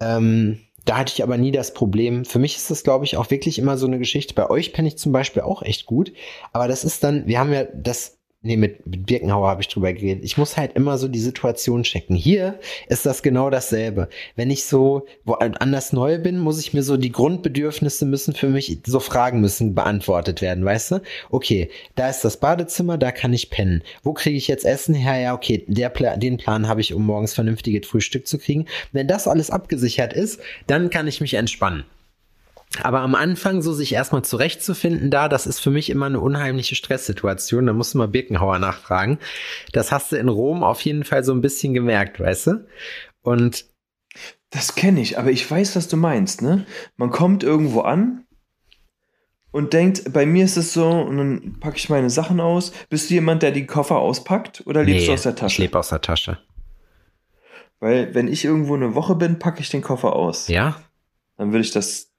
[0.00, 2.24] Ähm, da hatte ich aber nie das Problem.
[2.24, 4.34] Für mich ist das, glaube ich, auch wirklich immer so eine Geschichte.
[4.34, 6.12] Bei euch penne ich zum Beispiel auch echt gut.
[6.52, 9.92] Aber das ist dann, wir haben ja das Nee, mit, mit Birkenhauer habe ich drüber
[9.92, 10.24] geredet.
[10.24, 12.16] Ich muss halt immer so die Situation checken.
[12.16, 14.08] Hier ist das genau dasselbe.
[14.34, 18.78] Wenn ich so woanders neu bin, muss ich mir so die Grundbedürfnisse müssen für mich,
[18.84, 21.02] so Fragen müssen beantwortet werden, weißt du?
[21.30, 23.84] Okay, da ist das Badezimmer, da kann ich pennen.
[24.02, 25.20] Wo kriege ich jetzt Essen her?
[25.20, 28.66] Ja, okay, der Pla den Plan habe ich, um morgens vernünftiges Frühstück zu kriegen.
[28.90, 31.84] Wenn das alles abgesichert ist, dann kann ich mich entspannen.
[32.80, 36.74] Aber am Anfang so sich erstmal zurechtzufinden da, das ist für mich immer eine unheimliche
[36.74, 37.66] Stresssituation.
[37.66, 39.18] Da musst du mal Birkenhauer nachfragen.
[39.72, 42.66] Das hast du in Rom auf jeden Fall so ein bisschen gemerkt, weißt du?
[43.20, 43.66] Und
[44.50, 46.66] das kenne ich, aber ich weiß, was du meinst, ne?
[46.96, 48.26] Man kommt irgendwo an
[49.50, 52.72] und denkt, bei mir ist es so, und dann packe ich meine Sachen aus.
[52.88, 55.54] Bist du jemand, der die Koffer auspackt oder lebst nee, du aus der Tasche?
[55.54, 56.38] Ich lebe aus der Tasche.
[57.80, 60.48] Weil, wenn ich irgendwo eine Woche bin, packe ich den Koffer aus.
[60.48, 60.76] Ja?
[61.36, 62.11] Dann würde ich das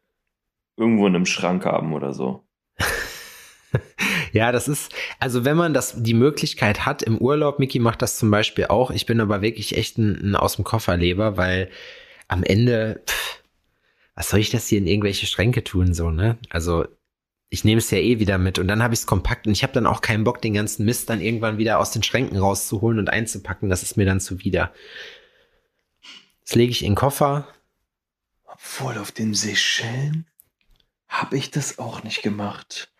[0.78, 2.44] irgendwo in einem Schrank haben oder so.
[4.32, 8.18] ja, das ist, also wenn man das die Möglichkeit hat im Urlaub, Miki macht das
[8.18, 8.92] zum Beispiel auch.
[8.92, 11.70] Ich bin aber wirklich echt ein, ein aus dem Kofferleber, weil
[12.28, 13.44] am Ende, pff,
[14.16, 16.38] was soll ich das hier in irgendwelche Schränke tun, so, ne?
[16.50, 16.86] Also
[17.50, 19.62] ich nehme es ja eh wieder mit und dann habe ich es kompakt und ich
[19.62, 22.98] habe dann auch keinen Bock, den ganzen Mist dann irgendwann wieder aus den Schränken rauszuholen
[22.98, 23.70] und einzupacken.
[23.70, 24.74] Das ist mir dann zuwider.
[26.44, 27.48] Das lege ich in den Koffer.
[28.46, 30.26] Obwohl auf den Seychellen
[31.13, 32.91] habe ich das auch nicht gemacht.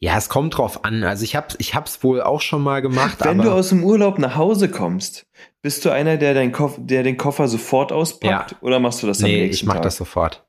[0.00, 1.02] Ja, es kommt drauf an.
[1.02, 3.18] Also ich habe ich hab's wohl auch schon mal gemacht.
[3.24, 5.26] Wenn du aus dem Urlaub nach Hause kommst,
[5.60, 8.52] bist du einer, der, dein Koff der den Koffer sofort auspackt?
[8.52, 8.58] Ja.
[8.60, 9.82] Oder machst du das nee, am nächsten ich mach Tag?
[9.82, 10.46] das sofort.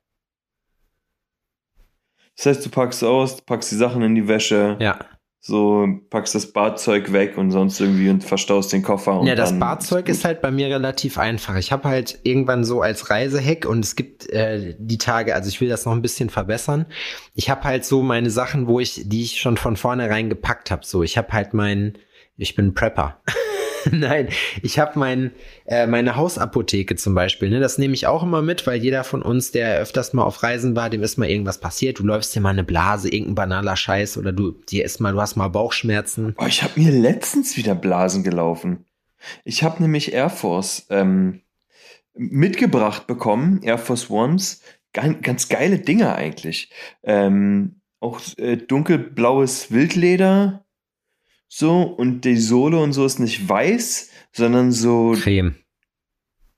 [2.35, 4.77] Das heißt, du packst aus, packst die Sachen in die Wäsche.
[4.79, 4.99] Ja
[5.41, 9.19] so packst das Badzeug weg und sonst irgendwie und verstaust den Koffer.
[9.19, 11.55] Und ja, das Badzeug ist, ist, halt bei mir relativ einfach.
[11.55, 15.61] Ich habe halt irgendwann so als Reiseheck und es gibt äh, die Tage, also ich
[15.61, 16.87] will das noch ein bisschen verbessern.
[17.35, 20.85] Ich habe halt so meine Sachen, wo ich, die ich schon von vornherein gepackt habe.
[20.85, 21.97] So, ich habe halt meinen,
[22.35, 23.21] ich bin Prepper.
[23.93, 24.29] Nein,
[24.61, 25.31] ich habe mein,
[25.65, 27.49] äh, meine Hausapotheke zum Beispiel.
[27.49, 27.59] Ne?
[27.59, 30.75] Das nehme ich auch immer mit, weil jeder von uns, der öfters mal auf Reisen
[30.75, 31.99] war, dem ist mal irgendwas passiert.
[31.99, 35.21] Du läufst dir mal eine Blase, irgendein banaler Scheiß oder du dir ist mal, du
[35.21, 36.35] hast mal Bauchschmerzen.
[36.37, 38.85] Oh, ich habe mir letztens wieder Blasen gelaufen.
[39.43, 41.41] Ich habe nämlich Air Force ähm,
[42.13, 44.61] mitgebracht bekommen, Air Force Ones.
[44.91, 46.71] Ganz, geile Dinger eigentlich.
[47.03, 50.65] Ähm, auch äh, dunkelblaues Wildleder
[51.51, 55.15] so, und die Sohle und so ist nicht weiß, sondern so.
[55.19, 55.55] Creme.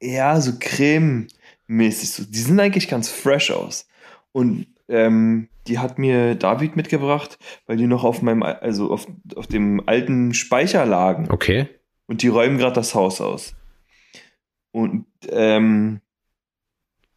[0.02, 2.12] Ja, so creme-mäßig.
[2.12, 2.24] So.
[2.26, 3.88] Die sind eigentlich ganz fresh aus.
[4.34, 9.48] Und ähm, die hat mir David mitgebracht, weil die noch auf meinem, also auf, auf
[9.48, 11.32] dem alten Speicher lagen.
[11.32, 11.70] Okay.
[12.08, 13.56] Und die räumen gerade das Haus aus.
[14.72, 16.02] Und ähm,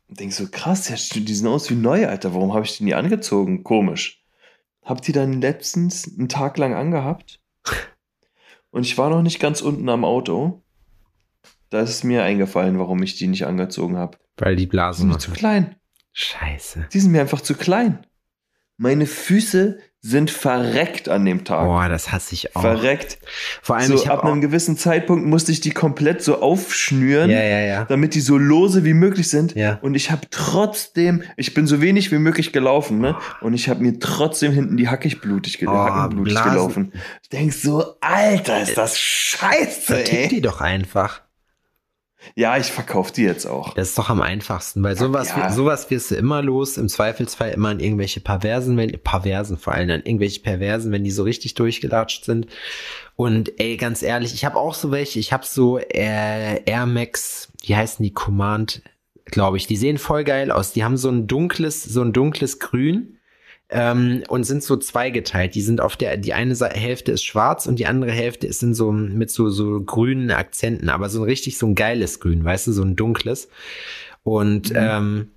[0.09, 2.35] denkst so, krass, die sehen aus wie neu, Alter.
[2.35, 3.65] Warum habe ich die nie angezogen?
[3.65, 4.23] Komisch.
[4.85, 7.41] Hab die dann letztens einen Tag lang angehabt.
[8.71, 10.63] Und ich war noch nicht ganz unten am Auto.
[11.71, 14.19] Da ist mir eingefallen, warum ich die nicht angezogen habe.
[14.37, 15.77] Weil die Die Blasen sind mir zu klein.
[16.13, 16.89] Scheiße.
[16.93, 18.07] Die sind mir einfach zu klein.
[18.77, 21.65] Meine Füße sind verreckt an dem Tag.
[21.65, 22.61] Boah, das hasse ich auch.
[22.61, 23.17] verreckt.
[23.63, 27.43] Vor allem, So ich ab einem gewissen Zeitpunkt musste ich die komplett so aufschnüren, Ja,
[27.43, 27.85] ja, ja.
[27.87, 29.55] damit die so lose wie möglich sind.
[29.55, 29.79] Ja.
[29.81, 33.17] Und ich habe trotzdem, ich bin so wenig wie möglich gelaufen, ne?
[33.41, 36.51] Und ich habe mir trotzdem hinten die hackig blutig, ge Oh, Hacken blutig Blasen.
[36.53, 36.93] gelaufen.
[37.23, 40.29] Ich denk so, Alter, ist das scheiße, Vertick ey.
[40.29, 41.23] die doch einfach.
[42.35, 43.75] Ja, ich verkaufe die jetzt auch.
[43.75, 45.53] Das ist doch am einfachsten, weil sowas, Ja.
[45.53, 49.91] sowas wirst du immer los, im Zweifelsfall immer an irgendwelche Perversen, wenn, Perversen vor allem,
[49.91, 52.47] an irgendwelche Perversen, wenn die so richtig durchgelatscht sind.
[53.17, 57.49] Und ey, ganz ehrlich, ich habe auch so welche, ich habe so äh, Air Max,
[57.63, 58.83] wie heißen die Command,
[59.27, 60.73] glaube ich, die sehen voll geil aus.
[60.73, 63.14] Die haben so ein dunkles, so ein dunkles Grün
[63.75, 65.55] ähm, und sind so zweigeteilt.
[65.55, 68.73] Die sind auf der, die eine Hälfte ist schwarz und die andere Hälfte ist in
[68.73, 72.69] so mit so so grünen Akzenten, aber so ein richtig so ein geiles Grün, weißt
[72.69, 73.49] du, so ein dunkles.
[74.23, 74.77] Und Mhm.
[74.79, 75.29] ähm,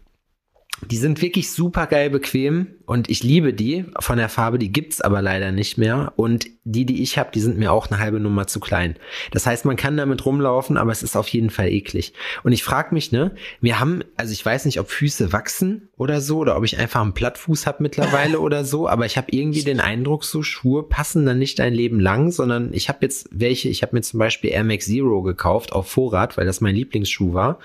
[0.86, 5.02] die sind wirklich super geil bequem und ich liebe die von der Farbe, die gibt's
[5.02, 8.20] aber leider nicht mehr und die, die ich habe, die sind mir auch eine halbe
[8.20, 8.96] Nummer zu klein.
[9.32, 12.14] Das heißt, man kann damit rumlaufen, aber es ist auf jeden Fall eklig.
[12.44, 16.22] Und ich frage mich, ne, wir haben, also ich weiß nicht, ob Füße wachsen oder
[16.22, 19.64] so oder ob ich einfach einen Plattfuß habe mittlerweile oder so, aber ich habe irgendwie
[19.64, 23.70] den Eindruck, so Schuhe passen dann nicht ein Leben lang, sondern ich habe jetzt welche,
[23.70, 27.34] ich habe mir zum Beispiel Air Max Zero gekauft auf Vorrat, weil das mein Lieblingsschuh
[27.34, 27.60] war.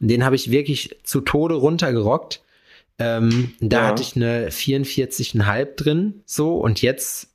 [0.00, 2.43] Und den habe ich wirklich zu Tode runtergerockt.
[2.98, 3.86] Ähm, da Ja.
[3.88, 7.28] hatte ich eine 44,5 drin, so, und jetzt,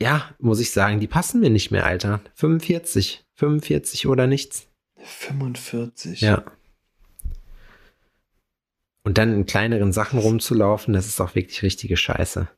[0.00, 2.20] ja, muss ich sagen, die passen mir nicht mehr, Alter.
[2.34, 4.66] 45, 45 oder nichts.
[5.02, 6.20] 45.
[6.20, 6.44] Ja.
[9.04, 12.48] Und dann in kleineren Sachen rumzulaufen, das ist auch wirklich richtige Scheiße.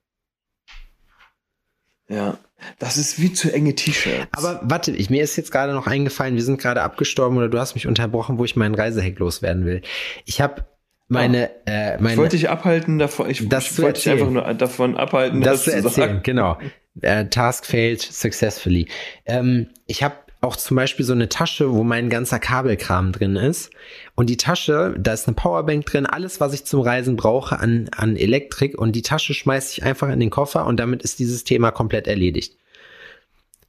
[2.08, 2.38] Ja.
[2.78, 4.28] Das ist wie zu enge T-Shirts.
[4.32, 7.58] Aber warte, ich, mir ist jetzt gerade noch eingefallen, wir sind gerade abgestorben oder du
[7.58, 9.80] hast mich unterbrochen, wo ich meinen Reiseheck loswerden will.
[10.26, 10.66] Ich habe
[11.10, 14.42] meine, äh, ich meine, wollte dich abhalten davon, ich, Das ich wollte dich einfach nur
[14.54, 16.20] davon abhalten, das zu zu erzählen, sagen.
[16.22, 16.58] genau.
[17.02, 18.88] Äh, Task failed successfully.
[19.26, 23.70] Ähm, ich habe auch zum Beispiel so eine Tasche, wo mein ganzer Kabelkram drin ist.
[24.14, 27.90] Und die Tasche, da ist eine Powerbank drin, alles, was ich zum Reisen brauche an,
[27.94, 28.78] an Elektrik.
[28.78, 32.06] Und die Tasche schmeiße ich einfach in den Koffer und damit ist dieses Thema komplett
[32.06, 32.56] erledigt.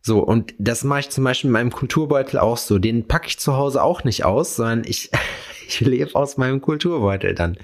[0.02, 2.80] So, und das mache ich zum Beispiel in meinem Kulturbeutel auch so.
[2.80, 5.12] Den packe ich zu Hause auch nicht aus, sondern ich,
[5.68, 7.58] ich lebe aus meinem Kulturbeutel dann.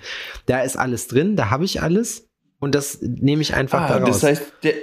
[0.46, 2.28] Da ist alles drin, da habe ich alles
[2.60, 4.20] und das nehme ich einfach Ah, da raus.
[4.22, 4.74] das heißt, der,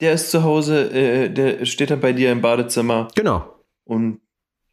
[0.00, 4.20] der ist zu Hause, äh, der steht dann bei dir im Badezimmer genau, und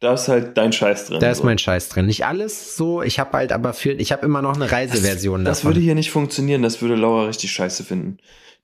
[0.00, 1.20] da ist halt dein Scheiß drin.
[1.20, 1.44] da ist so.
[1.44, 2.04] mein Scheiß drin.
[2.06, 5.58] Nicht alles so, ich habe halt aber für, ich habe immer noch eine Reiseversion Das
[5.60, 5.70] davon.
[5.70, 8.18] würde hier nicht funktionieren, das würde Laura richtig scheiße finden.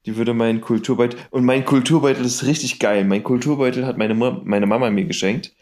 [0.07, 1.19] Die würde meinen Kulturbeutel.
[1.31, 3.05] Und mein Kulturbeutel ist richtig geil.
[3.05, 5.55] Mein Kulturbeutel hat meine, meine Mama mir geschenkt.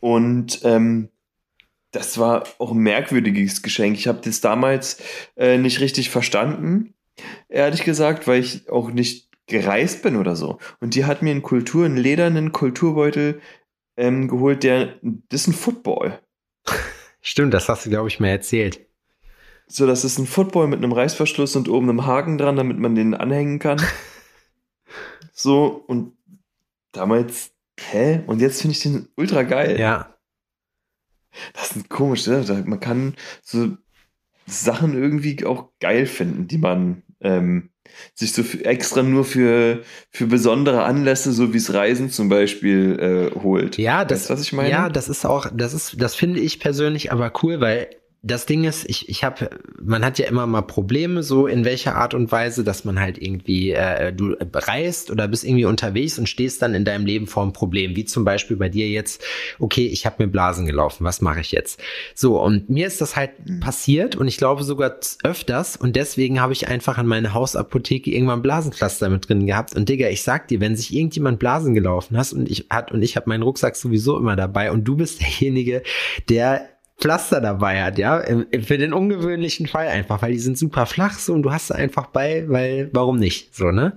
[0.00, 1.10] Und ähm,
[1.90, 3.96] das war auch ein merkwürdiges Geschenk.
[3.96, 5.02] Ich habe das damals
[5.36, 6.94] äh, nicht richtig verstanden,
[7.48, 10.58] ehrlich gesagt, weil ich auch nicht gereist bin oder so.
[10.80, 13.40] Und die hat mir einen Kultur, einen ledernen Kulturbeutel
[13.96, 16.18] ähm, geholt, der, das ist ein Football.
[17.20, 18.87] Stimmt, das hast du, glaube ich, mir erzählt.
[19.68, 22.94] So, das ist ein Football mit einem Reißverschluss und oben einem Haken dran, damit man
[22.94, 23.80] den anhängen kann.
[25.32, 26.14] so, und
[26.92, 28.22] damals, hä?
[28.26, 29.78] Und jetzt finde ich den ultra geil.
[29.78, 30.18] Ja,
[31.54, 32.64] Das ist komisch, ne?
[32.66, 33.76] Man kann so
[34.46, 37.70] Sachen irgendwie auch geil finden, die man ähm,
[38.14, 43.76] sich so extra nur für, für besondere Anlässe, so wie's Reisen zum Beispiel, äh, holt.
[43.76, 44.70] ja, das, weißt was ich meine?
[44.70, 47.90] ja, das ist auch, das ist, das finde ich persönlich aber cool, weil
[48.30, 49.50] das Ding ist, ich, ich habe,
[49.82, 53.20] man hat ja immer mal Probleme, so in welcher Art und Weise, dass man halt
[53.20, 57.42] irgendwie, äh, du reist oder bist irgendwie unterwegs und stehst dann in deinem Leben vor
[57.42, 59.22] einem Problem, wie zum Beispiel bei dir jetzt,
[59.58, 61.80] okay, ich habe mir Blasen gelaufen, was mache ich jetzt?
[62.14, 66.52] So, und mir ist das halt passiert und ich glaube sogar öfters und deswegen habe
[66.52, 69.74] ich einfach in meine Hausapotheke irgendwann Blasencluster mit drin gehabt.
[69.74, 73.02] Und Digga, ich sag dir, wenn sich irgendjemand Blasen gelaufen hast und ich hat und
[73.02, 75.82] ich habe meinen Rucksack sowieso immer dabei und du bist derjenige,
[76.28, 78.22] der Pflaster dabei hat, ja,
[78.62, 81.74] für den ungewöhnlichen Fall einfach, weil die sind super flach so und du hast sie
[81.76, 83.96] einfach bei, weil warum nicht, so, ne?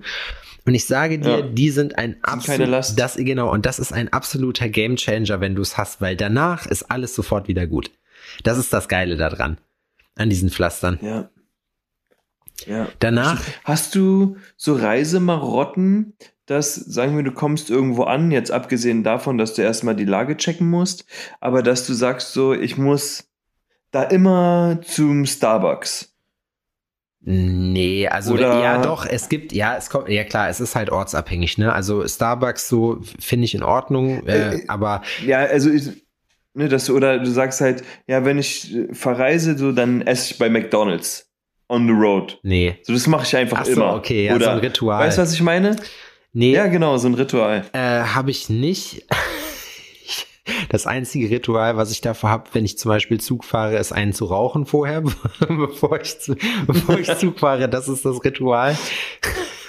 [0.64, 1.42] Und ich sage dir, Ja.
[1.42, 2.98] die sind ein keine absolut, Last.
[3.00, 6.84] das genau und das ist ein absoluter Gamechanger, wenn du es hast, weil danach ist
[6.84, 7.90] alles sofort wieder gut.
[8.44, 9.58] Das ist das Geile daran,
[10.14, 11.00] an diesen Pflastern.
[11.02, 11.28] Ja.
[12.66, 12.86] Ja.
[13.00, 16.14] Danach, Hast du so Reisemarotten,
[16.46, 20.36] dass, sagen wir, du kommst irgendwo an, jetzt abgesehen davon, dass du erstmal die Lage
[20.36, 21.04] checken musst,
[21.40, 23.28] aber dass du sagst so, ich muss
[23.90, 26.14] da immer zum Starbucks.
[27.20, 30.90] nee, also Oder- ja doch, es gibt, ja, es kommt, ja klar, es ist halt
[30.90, 31.72] ortsabhängig, ne?
[31.72, 35.90] Also Starbucks so finde ich in Ordnung, äh, Äh, aber Ja, also ich,
[36.54, 40.32] ne, dass du, oder du sagst halt, ja, wenn ich äh, verreise, so, dann esse
[40.32, 41.30] ich bei McDonalds
[41.68, 42.40] on the road.
[42.42, 42.78] nee.
[42.82, 43.94] So, das mache ich einfach Ach so, immer.
[43.94, 45.06] okay, ja, oder, so ein Ritual.
[45.06, 45.76] Weißt du, was ich meine?
[46.34, 47.66] Nee, Ja, genau, so ein Ritual.
[47.72, 49.04] Äh, habe ich nicht.
[50.70, 54.12] Das einzige Ritual, was ich davor habe, wenn ich zum Beispiel Zug fahre, ist einen
[54.12, 55.02] zu rauchen vorher,
[55.48, 56.16] bevor ich,
[56.66, 57.68] bevor ich Zug fahre.
[57.68, 58.76] Das ist das Ritual.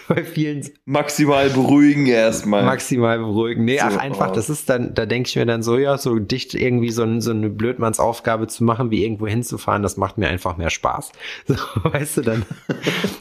[0.08, 2.64] Bei vielen Maximal beruhigen erstmal.
[2.64, 3.66] maximal beruhigen.
[3.66, 4.36] Nee, So, ach einfach, oh.
[4.36, 7.22] das ist dann, da denke ich mir dann so, ja, so dicht irgendwie so, ein,
[7.22, 11.12] so eine Blödmannsaufgabe zu machen, wie irgendwo hinzufahren, das macht mir einfach mehr Spaß.
[11.48, 12.46] So, weißt du, dann,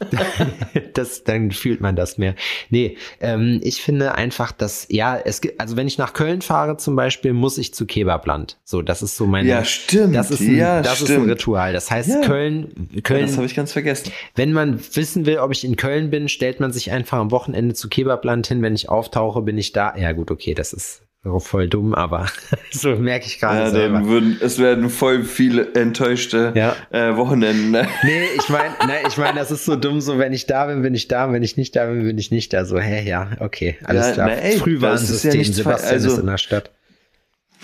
[0.95, 2.35] das, dann fühlt man das mehr.
[2.71, 6.77] Nee, ähm, ich finde einfach, dass, ja, es gibt, also wenn ich nach Köln fahre
[6.77, 8.59] zum Beispiel, muss ich zu Kebabland.
[8.65, 10.15] So, das ist so mein, ja, stimmt.
[10.15, 11.73] das ist ein, ja, das ist ein Ritual.
[11.73, 12.21] Das heißt, Ja.
[12.23, 14.11] Köln, Ja, Köln, das habe ich ganz vergessen.
[14.35, 17.75] wenn man wissen will, ob ich in Köln bin, stellt man sich einfach am Wochenende
[17.75, 18.63] zu Kebabland hin.
[18.63, 19.97] Wenn ich auftauche, bin ich da.
[19.97, 21.03] Ja, gut, okay, das ist
[21.39, 22.27] voll dumm, aber
[22.73, 23.99] so merke ich gerade Ja, selber.
[23.99, 26.75] dann würden, es werden voll viele enttäuschte Ja.
[26.91, 27.71] äh, Wochenenden.
[27.71, 27.87] Ne?
[28.03, 30.83] Nee, ich meine, ne, ich meine, das ist so dumm, so wenn ich da bin,
[30.83, 32.65] bin ich da, wenn ich nicht da bin, bin ich nicht da.
[32.65, 34.27] So, hä, ja, okay, alles Ja, klar.
[34.31, 36.71] na, ey, das ist ja Frühwarnsystem, Sebastian also- ist in der Stadt.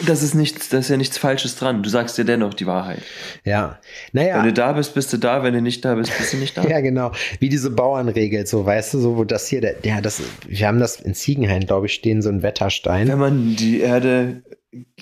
[0.07, 1.83] Das ist nichts, das ist ja nichts Falsches dran.
[1.83, 3.03] Du sagst dir dennoch die Wahrheit.
[3.45, 3.81] Ja,
[4.13, 4.39] naja.
[4.39, 5.43] Wenn du da bist, bist du da.
[5.43, 6.63] Wenn du nicht da bist, bist du nicht da.
[6.69, 7.13] Ja, genau.
[7.41, 10.79] Wie diese Bauernregel, so weißt du, so wo das hier, der, ja, das, wir haben
[10.79, 13.09] das in Ziegenhain, glaube ich, stehen, so ein Wetterstein.
[13.09, 14.43] Wenn man die Erde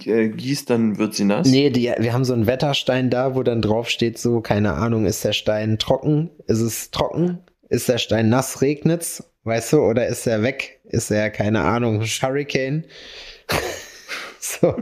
[0.05, 1.49] äh, gießt, dann wird sie nass.
[1.49, 5.07] Nee, die, wir haben so einen Wetterstein da, wo dann drauf steht, so, keine Ahnung,
[5.07, 6.31] ist der Stein trocken?
[6.47, 7.39] Ist es trocken?
[7.69, 8.63] Ist der Stein nass?
[8.63, 9.25] Regnet's?
[9.45, 9.81] Weißt du?
[9.81, 10.81] Oder ist er weg?
[10.85, 12.85] Ist er, keine Ahnung, Hurricane?
[14.53, 14.77] so.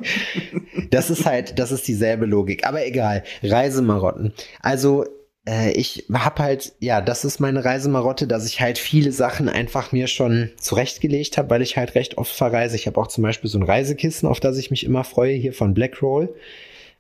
[0.91, 2.67] Das ist halt, das ist dieselbe Logik.
[2.67, 3.25] Aber egal.
[3.43, 4.33] Reisemarotten.
[4.61, 5.05] Also,
[5.47, 9.93] äh, ich hab halt, ja, das ist meine Reisemarotte, dass ich halt viele Sachen einfach
[9.93, 12.77] mir schon zurechtgelegt habe, weil ich halt recht oft verreise.
[12.77, 15.53] Ich habe auch zum Beispiel so ein Reisekissen, auf das ich mich immer freue, hier
[15.53, 16.35] von Blackroll.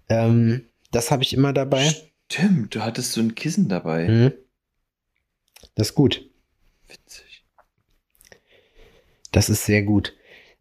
[0.09, 1.95] Ähm, das habe ich immer dabei.
[2.31, 4.09] Stimmt, du hattest so ein Kissen dabei.
[4.09, 4.33] Mhm.
[5.75, 6.29] Das ist gut.
[6.89, 7.45] Witzig.
[9.33, 10.15] Das ist sehr gut.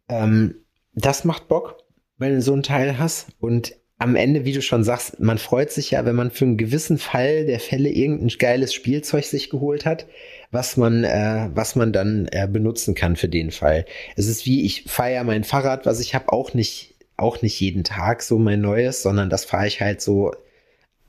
[0.08, 0.56] Ähm,
[0.94, 1.83] das macht Bock,
[2.18, 3.28] wenn du so einen Teil hast.
[3.40, 6.56] Und am Ende, wie du schon sagst, man freut sich ja, wenn man für einen
[6.56, 10.06] gewissen Fall der Fälle irgendein geiles Spielzeug sich geholt hat,
[10.50, 13.86] was man, äh, was man dann äh, benutzen kann für den Fall.
[14.16, 17.84] Es ist wie, ich feiere mein Fahrrad, was ich habe, auch nicht, auch nicht jeden
[17.84, 20.32] Tag so mein neues, sondern das fahre ich halt so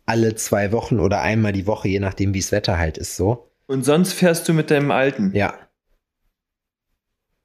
[0.06, 3.50] alle zwei Wochen oder einmal die Woche, je nachdem, wie das Wetter halt ist, so.
[3.68, 5.32] Und sonst fährst du mit deinem alten.
[5.34, 5.56] Ja,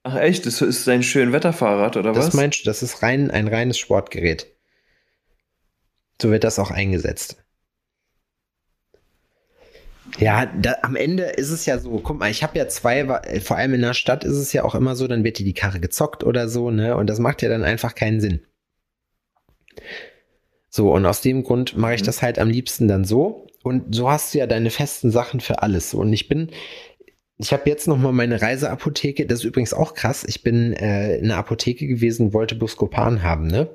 [0.03, 2.33] Ach echt, das ist dein schön Wetterfahrrad oder Das was?
[2.33, 4.47] meinst du, das ist rein ein reines Sportgerät.
[6.21, 7.43] So wird das auch eingesetzt.
[10.17, 13.39] Ja, da, am Ende ist es ja so, guck mal, ich habe ja zwei, äh,
[13.39, 15.53] vor allem in der Stadt ist es ja auch immer so, dann wird dir die
[15.53, 16.95] Karre gezockt oder so, ne?
[16.97, 18.41] Und das macht ja dann einfach keinen Sinn.
[20.69, 22.05] So, und aus dem Grund mache ich Mhm.
[22.05, 23.47] das halt am liebsten dann so.
[23.63, 25.93] Und so hast du ja deine festen Sachen für alles.
[25.93, 26.51] Und ich bin,
[27.41, 29.25] ich habe jetzt noch mal meine Reiseapotheke.
[29.25, 30.23] Das ist übrigens auch krass.
[30.27, 33.69] Ich bin äh, in einer Apotheke gewesen, wollte Buscopan haben, ne?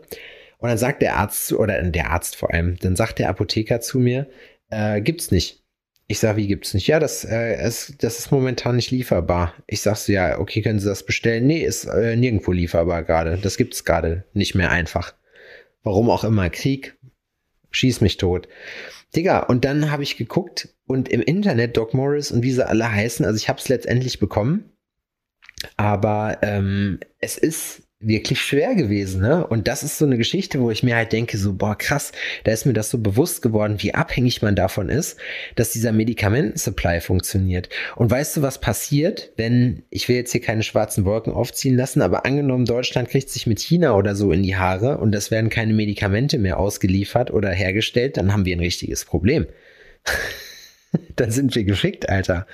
[0.59, 3.99] Und dann sagt der Arzt oder der Arzt vor allem, dann sagt der Apotheker zu
[3.99, 4.27] mir,
[4.71, 5.63] äh, gibt's nicht.
[6.09, 6.87] Ich sag, wie gibt's nicht?
[6.87, 9.55] Ja, das, äh, es, das ist momentan nicht lieferbar.
[9.67, 11.47] Ich sag so, ja, okay, können Sie das bestellen?
[11.47, 13.37] Nee, ist äh, nirgendwo lieferbar gerade.
[13.37, 15.15] Das gibt's gerade nicht mehr einfach.
[15.83, 16.49] Warum auch immer.
[16.49, 16.96] Krieg,
[17.77, 18.49] schieß mich tot.
[19.15, 22.91] Digga, und dann habe ich geguckt und im Internet Doc Morris und wie sie alle
[22.91, 24.73] heißen, also ich habe es letztendlich bekommen,
[25.77, 29.47] aber ähm, es ist wirklich schwer gewesen, ne?
[29.47, 32.13] Und das ist so eine Geschichte, wo ich mir halt denke, so, boah, krass,
[32.45, 35.19] da ist mir das so bewusst geworden, wie abhängig man davon ist,
[35.55, 37.71] dass dieser Medikamentensupply funktioniert.
[37.95, 42.03] Und weißt du, was passiert, wenn, ich will jetzt hier keine schwarzen Wolken aufziehen lassen,
[42.03, 45.49] aber angenommen, Deutschland kriegt sich mit China oder so in die Haare und es werden
[45.49, 49.47] keine Medikamente mehr ausgeliefert oder hergestellt, dann haben wir ein richtiges Problem.
[51.17, 52.47] dann sind wir geschickt, Alter.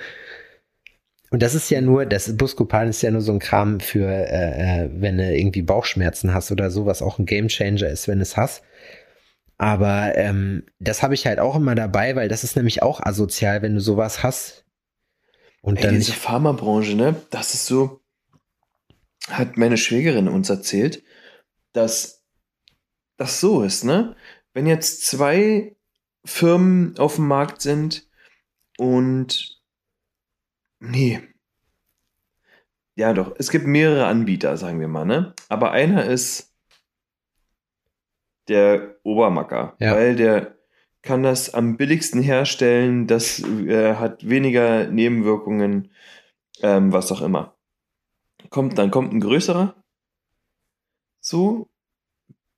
[1.32, 4.84] Und das ist ja nur, das Buscopan ist ja nur so ein Kram für, äh,
[4.84, 8.22] äh, wenn du irgendwie Bauchschmerzen hast oder so, was auch ein Gamechanger ist, wenn du
[8.22, 8.62] es hast.
[9.56, 13.62] Aber ähm, das habe ich halt auch immer dabei, weil das ist nämlich auch asozial,
[13.62, 14.66] wenn du sowas hast.
[15.62, 16.12] Und Ey, dann diese.
[16.12, 17.16] Pharmabranche, ne?
[17.30, 18.02] Das ist so,
[19.28, 21.02] hat meine Schwägerin uns erzählt,
[21.72, 22.26] dass
[23.16, 24.16] das so ist, ne?
[24.52, 25.76] Wenn jetzt zwei
[26.26, 28.06] Firmen auf dem Markt sind
[28.76, 29.51] und
[30.82, 31.20] Nee.
[32.96, 33.34] Ja, doch.
[33.38, 35.32] Es gibt mehrere Anbieter, sagen wir mal, ne?
[35.48, 36.52] Aber einer ist
[38.48, 39.92] der Obermacker, Ja.
[39.94, 40.56] weil der
[41.02, 45.92] kann das am billigsten herstellen, das äh, hat weniger Nebenwirkungen,
[46.62, 47.56] ähm, was auch immer.
[48.50, 49.74] Kommt, dann kommt ein größerer,
[51.20, 51.68] so,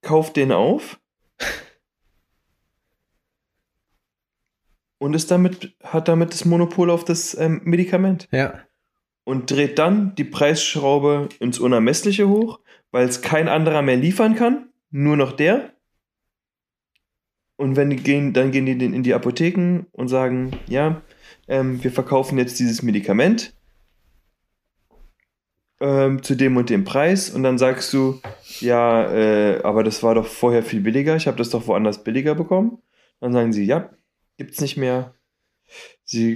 [0.01, 0.99] kauft den auf
[4.99, 8.61] und ist damit, hat damit das Monopol auf das ähm, Medikament Ja.
[9.25, 14.69] und dreht dann die Preisschraube ins Unermessliche hoch, weil es kein anderer mehr liefern kann,
[14.91, 15.71] nur noch der.
[17.57, 21.03] Und wenn die gehen, dann gehen die in die Apotheken und sagen, ja,
[21.49, 23.55] ähm, wir verkaufen jetzt dieses Medikament
[25.81, 28.21] ähm, zu dem und dem Preis und dann sagst du,
[28.61, 32.35] ja, äh, aber das war doch vorher viel billiger, ich habe das doch woanders billiger
[32.35, 32.79] bekommen.
[33.21, 33.91] Dann sagen sie, ja,
[34.37, 35.15] gibt's nicht mehr.
[36.05, 36.35] Sie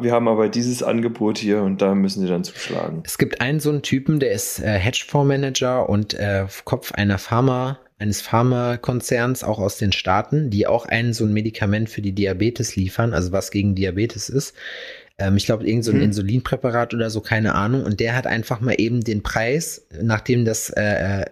[0.00, 3.02] wir haben aber dieses Angebot hier und da müssen sie dann zuschlagen.
[3.06, 7.78] Es gibt einen so einen Typen, der ist äh, Hedgefondsmanager und äh, Kopf einer Pharma,
[7.98, 12.76] eines Pharmakonzerns, auch aus den Staaten, die auch einen so ein Medikament für die Diabetes
[12.76, 14.54] liefern, also was gegen Diabetes ist.
[15.16, 16.04] Ähm, ich glaube, irgend so ein Hm.
[16.04, 17.84] Insulinpräparat oder so, keine Ahnung.
[17.84, 21.24] Und der hat einfach mal eben den Preis, nachdem das, äh, äh,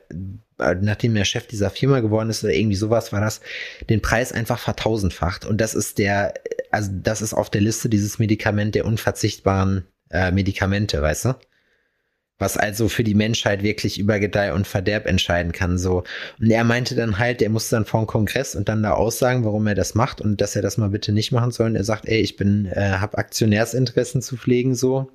[0.58, 3.40] nachdem der Chef dieser Firma geworden ist oder irgendwie sowas war das,
[3.88, 5.44] den Preis einfach vertausendfacht.
[5.44, 6.34] Und das ist der,
[6.70, 11.34] also das ist auf der Liste dieses Medikament der unverzichtbaren äh, Medikamente, weißt du?
[12.40, 16.04] Was also für die Menschheit wirklich über Gedeih und Verderb entscheiden kann, so.
[16.38, 19.44] Und er meinte dann halt, er musste dann vor dem Kongress und dann da aussagen,
[19.44, 21.66] warum er das macht und dass er das mal bitte nicht machen soll.
[21.66, 25.10] Und er sagt, ey, ich bin, äh, hab Aktionärsinteressen zu pflegen, so.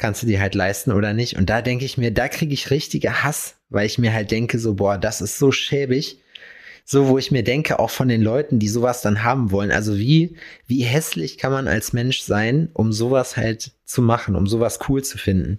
[0.00, 1.36] Kannst du dir halt leisten oder nicht?
[1.36, 4.58] Und da denke ich mir, da kriege ich richtige Hass, weil ich mir halt denke,
[4.58, 6.22] so, boah, das ist so schäbig.
[6.86, 9.70] So, wo ich mir denke, auch von den Leuten, die sowas dann haben wollen.
[9.70, 10.36] Also wie,
[10.66, 15.04] wie hässlich kann man als Mensch sein, um sowas halt zu machen, um sowas cool
[15.04, 15.58] zu finden?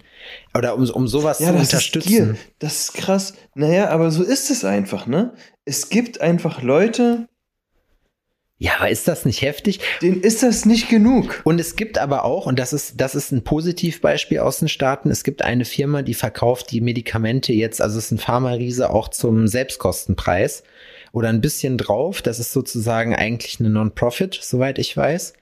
[0.55, 2.31] Oder um, um sowas zu unterstützen.
[2.31, 3.35] Ist das ist krass.
[3.53, 5.35] Naja, aber so ist es einfach, ne?
[5.65, 7.27] Es gibt einfach Leute,
[8.63, 9.79] Ja, aber ist das nicht heftig?
[10.03, 11.41] denen ist das nicht genug.
[11.45, 15.09] Und es gibt aber auch, und das ist, das ist ein Positivbeispiel aus den Staaten,
[15.09, 19.07] es gibt eine Firma, die verkauft die Medikamente jetzt, also es ist ein Pharma-Riese auch
[19.07, 20.61] zum Selbstkostenpreis
[21.11, 22.21] oder ein bisschen drauf.
[22.21, 25.33] Das ist sozusagen eigentlich eine Non-Profit, soweit ich weiß.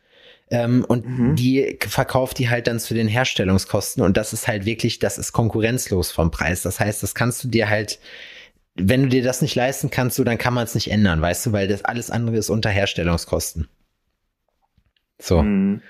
[0.52, 1.36] Ähm, und Mhm.
[1.36, 5.34] die verkauft die halt dann zu den Herstellungskosten und das ist halt wirklich, das ist
[5.34, 6.62] konkurrenzlos vom Preis.
[6.62, 8.00] Das heißt, das kannst du dir halt,
[8.82, 11.48] wenn du dir das nicht leisten kannst, so, dann kann man es nicht ändern, weißt
[11.48, 13.68] du, weil das alles andere ist unter Herstellungskosten.
[15.20, 15.40] So.
[15.40, 15.82] Hm.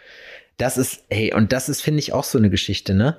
[0.57, 3.17] Das ist, hey, und das ist, finde ich, auch so eine Geschichte, ne?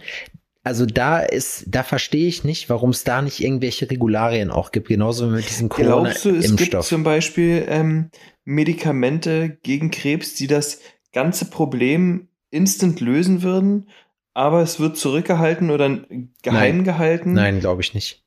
[0.62, 4.89] Also da ist, da verstehe ich nicht, warum es da nicht irgendwelche Regularien auch gibt,
[4.89, 6.87] genauso wie mit diesem Glaubst du, es gibt Corona-Impfstoff.
[6.87, 8.11] zum Beispiel ähm,
[8.45, 10.81] Medikamente gegen Krebs, die das
[11.14, 13.89] ganze Problem instant lösen würden,
[14.35, 16.01] aber es wird zurückgehalten oder
[16.43, 17.33] geheim gehalten?
[17.33, 18.20] Nein, glaube ich nicht.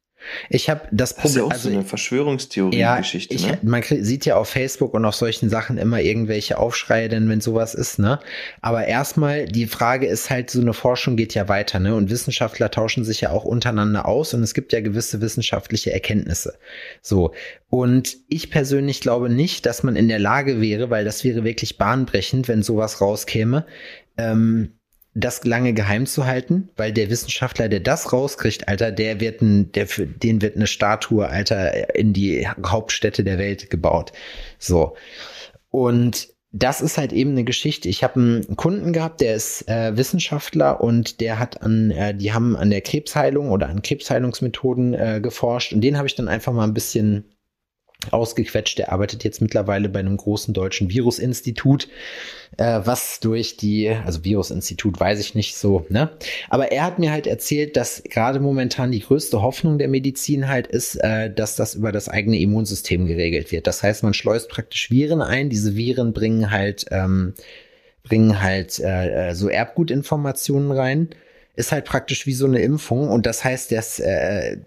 [0.50, 3.34] Ich habe das Das ist ja Problem, auch also so eine ja, Verschwörungstheorie-Geschichte.
[3.34, 3.60] ich, ne?
[3.64, 7.76] man sieht ja auf Facebook und auf solchen Sachen immer irgendwelche Aufschreie, denn wenn sowas
[7.76, 8.20] ist, ne?
[8.62, 11.96] Aber erstmal, die Frage ist halt, so eine Forschung geht ja weiter, ne?
[11.96, 16.58] Und Wissenschaftler tauschen sich ja auch untereinander aus und es gibt ja gewisse wissenschaftliche Erkenntnisse.
[17.02, 17.34] So.
[17.70, 21.78] Und ich persönlich glaube nicht, dass man in der Lage wäre, weil das wäre wirklich
[21.78, 23.66] bahnbrechend, wenn sowas rauskäme,
[24.18, 24.74] ähm,
[25.16, 29.72] das lange geheim zu halten, weil der Wissenschaftler, der das rauskriegt, Alter, der wird ein,
[29.72, 34.12] der für den wird eine Statue, Alter, in die Hauptstädte der Welt gebaut.
[34.58, 34.96] So.
[35.70, 37.90] Und das ist halt eben eine Geschichte.
[37.90, 42.32] Ich habe einen Kunden gehabt, der ist äh, Wissenschaftler und der hat an, äh, die
[42.32, 46.54] haben an der Krebsheilung oder an Krebsheilungsmethoden äh, geforscht und den habe ich dann einfach
[46.54, 47.26] mal ein bisschen
[48.12, 48.78] ausgequetscht.
[48.80, 51.88] Der arbeitet jetzt mittlerweile bei einem großen deutschen Virusinstitut,
[52.58, 56.10] äh, was durch die, also Virusinstitut weiß ich nicht so, ne?
[56.50, 60.68] Aber er hat mir halt erzählt, dass gerade momentan die größte Hoffnung der Medizin halt
[60.68, 63.68] ist, äh, dass das über das eigene Immunsystem geregelt wird.
[63.68, 65.50] Das heißt, man schleust praktisch Viren ein.
[65.50, 67.34] Diese Viren bringen halt, ähm,
[68.04, 71.10] bringen halt äh, äh, so Erbgutinformationen rein.
[71.56, 74.58] Ist halt praktisch wie so eine Impfung und das heißt, dass äh,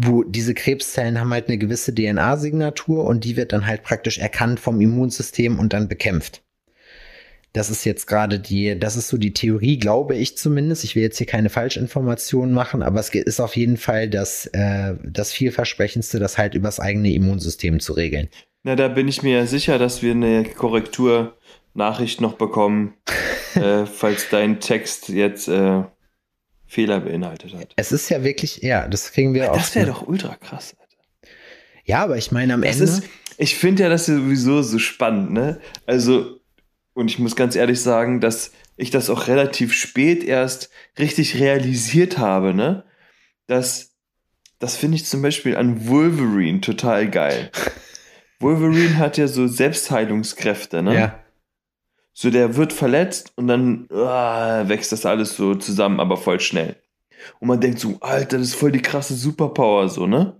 [0.00, 4.60] wo diese Krebszellen haben halt eine gewisse DNA-Signatur und die wird dann halt praktisch erkannt
[4.60, 6.42] vom Immunsystem und dann bekämpft.
[7.52, 10.84] Das ist jetzt gerade die, das ist so die Theorie, glaube ich zumindest.
[10.84, 14.94] Ich will jetzt hier keine Falschinformationen machen, aber es ist auf jeden Fall das, äh,
[15.04, 18.28] das vielversprechendste, das halt übers eigene Immunsystem zu regeln.
[18.62, 22.94] Na, da bin ich mir ja sicher, dass wir eine Korrekturnachricht noch bekommen,
[23.54, 25.82] äh, falls dein Text jetzt äh,
[26.72, 27.74] Fehler beinhaltet hat.
[27.76, 29.56] Es ist ja wirklich, ja, das kriegen wir auch.
[29.58, 30.74] Das wäre doch ultra krass.
[30.80, 31.30] Alter.
[31.84, 32.84] Ja, aber ich meine am Das Ende.
[32.84, 33.02] ist,
[33.36, 35.60] ich finde ja das sowieso so spannend, ne?
[35.84, 36.40] Also,
[36.94, 42.16] und ich muss ganz ehrlich sagen, dass ich das auch relativ spät erst richtig realisiert
[42.16, 42.84] habe, ne?
[43.46, 43.90] Dass,
[44.58, 47.50] das finde ich zum Beispiel an Wolverine total geil.
[48.38, 50.94] Wolverine hat ja so Selbstheilungskräfte, ne?
[50.94, 51.21] Ja.
[52.14, 56.76] So, der wird verletzt und dann ah, wächst das alles so zusammen, aber voll schnell.
[57.40, 60.36] Und man denkt so, Alter, das ist voll die krasse Superpower, so, ne?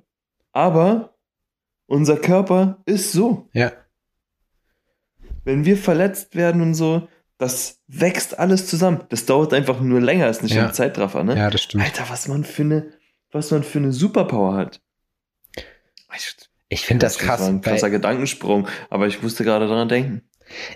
[0.53, 1.15] Aber
[1.87, 3.49] unser Körper ist so.
[3.53, 3.73] Ja.
[5.45, 7.09] Wenn wir verletzt werden und so,
[7.39, 9.05] das wächst alles zusammen.
[9.09, 10.67] Das dauert einfach nur länger, ist nicht Ja.
[10.67, 11.37] ein Zeitraffer, ne?
[11.37, 11.83] Ja, das stimmt.
[11.85, 12.93] Alter, was man für eine,
[13.33, 14.81] was man für eine Superpower hat.
[16.15, 16.37] Ich,
[16.69, 17.43] Ich finde das war krass.
[17.49, 20.23] ein krasser Gedankensprung, aber ich musste gerade daran denken.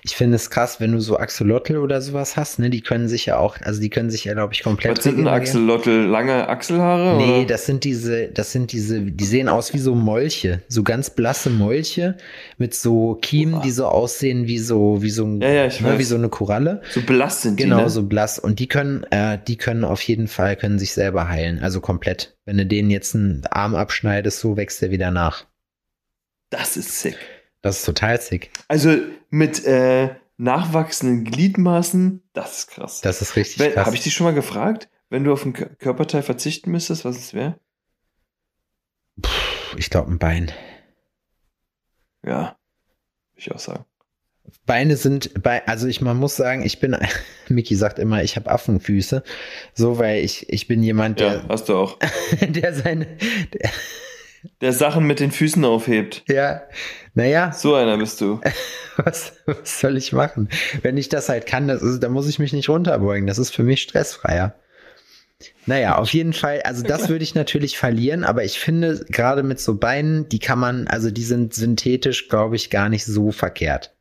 [0.02, 2.70] Ich finde es krass, wenn du so Axolotl oder sowas hast, ne?
[2.70, 5.18] Die können sich ja auch, also die können sich ja, glaube ich, komplett Was sind
[5.18, 5.28] denn.
[5.28, 5.90] Axolotl?
[6.06, 7.16] Lange Achselhaare?
[7.16, 7.46] Nee, oder?
[7.46, 11.50] das sind diese, das sind diese, die sehen aus wie so Molche, so ganz blasse
[11.50, 12.16] Molche
[12.58, 13.62] mit so Kiemen, Boah.
[13.62, 15.98] die so aussehen wie so, wie so, ein, Ja, ja, ich ne, weiß.
[15.98, 16.82] wie so eine Koralle.
[16.90, 17.90] so blass sind Genau, die, ne?
[17.90, 18.38] so blass.
[18.38, 22.36] Und die können, äh, die können auf jeden Fall, können sich selber heilen, also komplett.
[22.44, 25.44] Wenn du denen jetzt einen Arm abschneidest, so wächst der wieder nach.
[26.50, 27.16] Das ist sick.
[27.66, 28.50] Das ist total sick.
[28.68, 28.96] Also
[29.28, 33.00] mit äh, nachwachsenden Gliedmaßen, das ist krass.
[33.00, 33.86] Das ist richtig krass.
[33.86, 37.16] Habe ich dich schon mal gefragt, wenn du auf ein Kör- Körperteil verzichten müsstest, was
[37.16, 37.58] es wäre?
[39.76, 40.52] ich glaube, ein Bein.
[42.24, 42.56] Ja,
[43.34, 43.84] würde ich auch sagen.
[44.64, 46.96] Beine sind bei, also ich, man muss sagen, ich bin,
[47.48, 49.24] Miki sagt immer, ich habe Affenfüße,
[49.74, 51.98] so, weil ich, ich bin jemand, Ja, der, hast du auch.
[52.40, 53.06] der seine,
[53.52, 53.70] der,
[54.60, 56.24] Der Sachen mit den Füßen aufhebt.
[56.28, 56.62] ja,
[57.14, 58.40] naja, So einer bist du.
[58.96, 60.48] was, was soll ich machen?
[60.82, 63.50] Wenn ich das halt kann, das ist, dann muss ich mich nicht runterbeugen, das ist
[63.54, 64.54] für mich stressfreier.
[65.66, 69.60] Naja, auf jeden Fall, also das würde ich natürlich verlieren, aber ich finde, gerade mit
[69.60, 73.92] so Beinen, die kann man, also die sind synthetisch, glaube ich, gar nicht so verkehrt.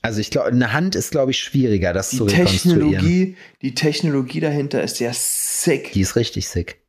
[0.00, 2.90] Also ich glaube, eine Hand ist, glaube ich, schwieriger, das Die zu rekonstruieren.
[2.90, 5.92] Technologie, die Technologie dahinter ist ja sick.
[5.92, 6.80] Die ist richtig sick.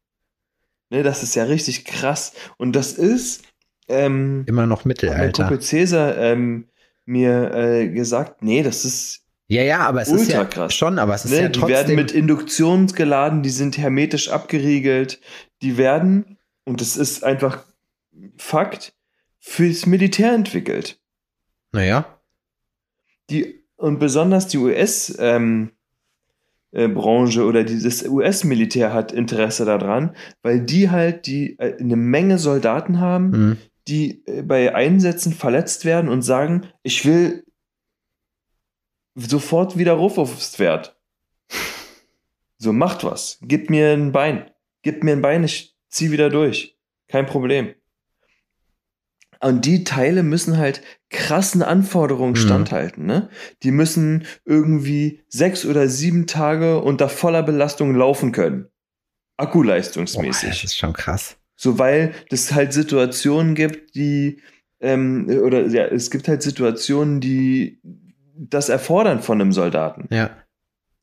[0.90, 2.34] Ne, das ist ja richtig krass.
[2.58, 3.44] Und das ist,
[3.88, 5.44] ähm, Immer noch hat mein Mittelalter.
[5.48, 6.68] Kumpel Cäsar ähm,
[7.06, 10.74] mir äh, gesagt, nee, das ist, Ja, ja, aber es ist ja krass.
[10.74, 11.96] schon, aber es ist ne, ja die werden trotzdem.
[11.96, 15.20] mit Induktion geladen, die sind hermetisch abgeriegelt,
[15.62, 17.66] die werden, und das ist einfach
[18.38, 18.94] Fakt,
[19.40, 21.00] fürs Militär entwickelt.
[21.72, 22.20] naja,
[23.30, 25.79] Die, und besonders die US, ähm, äh,
[26.72, 33.00] Branche oder dieses US-Militär hat Interesse daran, weil die halt die äh, eine Menge Soldaten
[33.00, 33.58] haben, hm,
[33.88, 37.44] die äh, bei Einsätzen verletzt werden und sagen, ich will
[39.16, 40.96] sofort wieder rauf aufs Pferd.
[42.58, 43.40] So, macht was.
[43.42, 44.52] Gib mir ein Bein.
[44.82, 46.78] Gib mir ein Bein, ich zieh wieder durch.
[47.08, 47.74] Kein Problem.
[49.42, 52.36] Und die Teile müssen halt krassen Anforderungen Mhm.
[52.38, 53.30] standhalten, ne?
[53.64, 58.68] Die müssen irgendwie sechs oder sieben Tage unter voller Belastung laufen können.
[59.38, 60.50] Akkuleistungsmäßig.
[60.50, 61.38] das ist schon krass.
[61.56, 64.42] So, weil es halt Situationen gibt, die,
[64.82, 67.80] ähm, oder ja, es gibt halt Situationen, die
[68.36, 70.08] das erfordern von einem Soldaten.
[70.14, 70.30] Ja,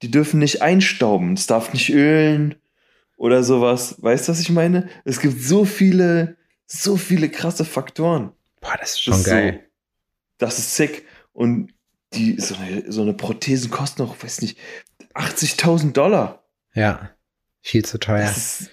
[0.02, 2.54] Die dürfen nicht einstauben, es darf nicht ölen
[3.16, 3.96] oder sowas.
[4.02, 4.88] Weißt du, was ich meine?
[5.04, 8.32] Es gibt so viele, so viele krasse Faktoren.
[8.60, 9.60] boah, das ist Das schon ist geil.
[9.62, 9.68] So,
[10.38, 11.06] das ist sick.
[11.32, 11.72] Und
[12.12, 14.58] die, so eine, so eine Prothesen kostet noch, weiß nicht,
[15.14, 16.44] 80.000 Dollar.
[16.74, 17.10] Ja,
[17.62, 18.20] viel zu teuer.
[18.20, 18.70] Das ist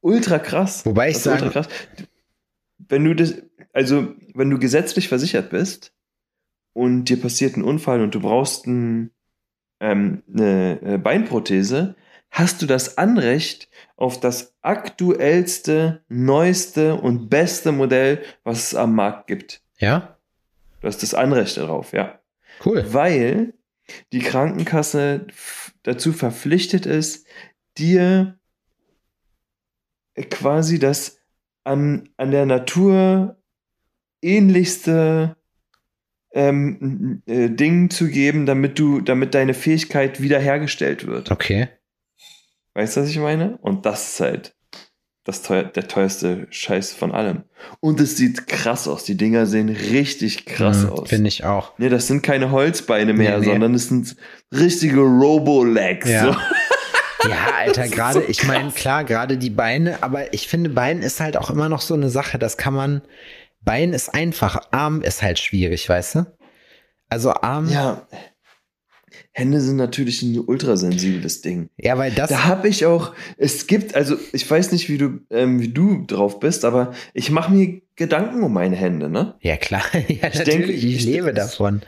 [0.00, 0.84] ultra krass.
[0.84, 1.68] Wobei ich Das krass.
[2.78, 3.34] Wenn du das,
[3.72, 5.92] also wenn du gesetzlich versichert bist
[6.72, 9.10] und dir passiert ein Unfall und du brauchst ein,
[9.80, 11.96] ähm, eine Beinprothese,
[12.30, 19.26] hast du das Anrecht auf das aktuellste, neueste und beste Modell, was es am Markt
[19.26, 19.62] gibt.
[19.78, 20.16] ja,
[20.80, 22.18] Du hast das Anrecht darauf, ja
[22.64, 22.82] cool.
[22.88, 23.52] weil
[24.12, 25.26] die Krankenkasse
[25.82, 27.26] dazu verpflichtet ist,
[27.76, 28.38] dir
[30.30, 31.18] quasi das
[31.64, 33.36] an, an der Natur
[34.22, 35.36] ähnlichste
[36.32, 41.30] ähm, äh, Ding zu geben, damit du, damit deine Fähigkeit wiederhergestellt wird.
[41.30, 41.68] Okay.
[42.80, 43.58] Weißt du, was ich meine?
[43.60, 44.54] Und das ist halt
[45.24, 47.44] das teuer, der teuerste Scheiß von allem.
[47.80, 49.04] Und es sieht krass aus.
[49.04, 51.08] Die Dinger sehen richtig krass Hm, aus.
[51.10, 51.74] Finde ich auch.
[51.76, 53.52] Nee, das sind keine Holzbeine mehr, Nee, nee.
[53.52, 54.16] sondern es sind
[54.50, 56.08] richtige Robo-Legs.
[56.08, 56.32] Ja.
[56.32, 56.36] So.
[57.28, 61.20] Ja, Alter, gerade, so ich meine, klar, gerade die Beine, aber ich finde, Bein ist
[61.20, 63.02] halt auch immer noch so eine Sache, das kann man,
[63.60, 66.26] Bein ist einfach, Arm ist halt schwierig, weißt du?
[67.10, 68.06] Also Arm, ja.
[69.32, 71.70] Hände sind natürlich ein ultrasensibles Ding.
[71.78, 75.60] weil das, Da habe ich auch, es gibt, also ich weiß nicht, wie du, ähm,
[75.60, 79.36] wie du drauf bist, aber ich mache mir Gedanken um meine Hände, ne?
[79.40, 81.82] ja klar, ja, Ich natürlich, denke, ich ich- lebe davon.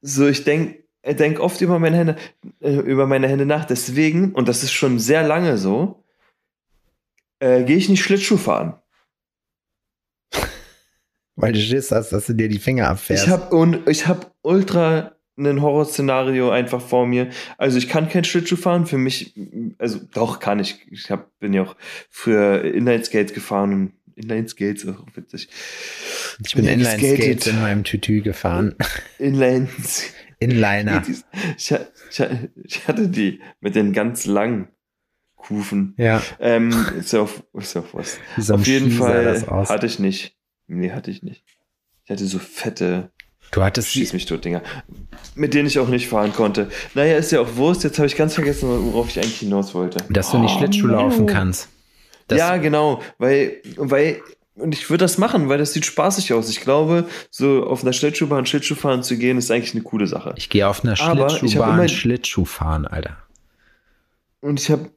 [0.00, 2.16] So, ich denk, äh, denke oft über meine Hände,
[2.60, 3.66] äh, über meine Hände nach.
[3.66, 6.02] Deswegen, und das ist schon sehr lange so,
[7.40, 8.74] äh, gehe ich nicht Schlittschuh fahren.
[11.36, 13.24] Weil du Schiss hast, dass du dir die Finger abfährst.
[13.24, 17.30] Ich habe und ich habe ultra ein Horrorszenario einfach vor mir.
[17.58, 18.86] Also ich kann kein Schlittschuh fahren.
[18.86, 19.34] Für mich,
[19.78, 20.86] also doch kann ich.
[20.90, 21.76] Ich hab, bin ja auch
[22.10, 25.48] früher Inline-Skates gefahren und Inline-Skates, auch witzig.
[26.44, 28.74] ich bin Inline-Skates in meinem Tütü gefahren.
[29.18, 29.68] Inline.
[30.38, 31.02] Inliner.
[31.56, 31.78] Ich, ich,
[32.64, 34.68] ich hatte die mit den ganz langen
[35.36, 35.94] Kufen.
[35.98, 38.18] Ja, Ähm, ist ja auch, ist ja auch was.
[38.50, 40.36] Auf jeden Fall hatte ich nicht.
[40.66, 41.44] Nee, hatte ich nicht.
[42.04, 43.12] Ich hatte so fette
[43.52, 44.62] Du hattest Schieß mich tot, Dinger.
[45.34, 46.70] Mit denen ich auch nicht fahren konnte.
[46.94, 47.84] Naja, ist ja auch Wurst.
[47.84, 49.98] Jetzt habe ich ganz vergessen, worauf ich eigentlich hinaus wollte.
[50.10, 51.32] dass du nicht Oh, Schlittschuh laufen no.
[51.32, 51.68] kannst.
[52.28, 53.02] Das, ja, genau.
[53.18, 54.22] Weil, weil,
[54.54, 56.48] und ich würde das machen, weil das sieht spaßig aus.
[56.48, 60.32] Ich glaube, so auf einer Schlittschuhbahn Schlittschuh fahren zu gehen, ist eigentlich eine coole Sache.
[60.36, 63.18] Ich gehe auf einer Aber ich hab Schlittschuhbahn immer- Schlittschuh fahren, Alter.
[64.40, 64.90] Und ich habe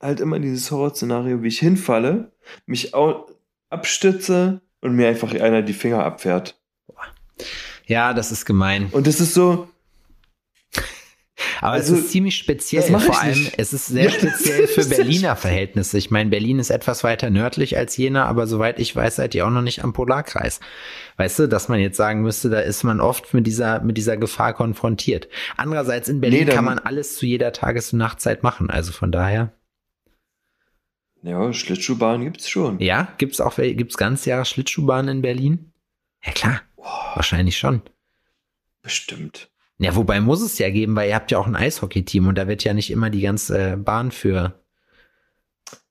[0.00, 2.32] halt immer dieses Horrorszenario, wie ich hinfalle,
[2.66, 2.92] mich
[3.70, 6.56] abstütze und mir einfach einer die Finger abfährt.
[7.90, 8.88] Ja, das ist gemein.
[8.92, 9.68] Und das ist so,
[11.60, 12.82] Aber Also, es ist ziemlich speziell.
[12.82, 13.58] Vor allem, nicht.
[13.58, 15.98] es ist sehr Ja, speziell für Berliner Verhältnisse.
[15.98, 19.44] Ich meine, Berlin ist etwas weiter nördlich als Jena, aber soweit ich weiß, seid ihr
[19.44, 20.60] auch noch nicht am Polarkreis.
[21.16, 24.16] Weißt du, dass man jetzt sagen müsste, da ist man oft mit dieser, mit dieser
[24.16, 25.28] Gefahr konfrontiert.
[25.56, 28.70] Andererseits in Berlin Nee, kann man alles zu jeder Tages- und Nachtzeit machen.
[28.70, 29.52] Also von daher,
[31.22, 32.78] ja, Schlittschuhbahn gibt's schon.
[32.78, 35.72] ja, gibt's auch, gibt's ganz Jahre Schlittschuhbahnen in Berlin?
[36.24, 36.60] Ja, klar.
[37.14, 37.82] Wahrscheinlich schon.
[38.82, 39.50] Bestimmt.
[39.78, 42.48] Ja, wobei muss es ja geben, weil ihr habt ja auch ein Eishockey-Team und da
[42.48, 44.62] wird ja nicht immer die ganze Bahn für.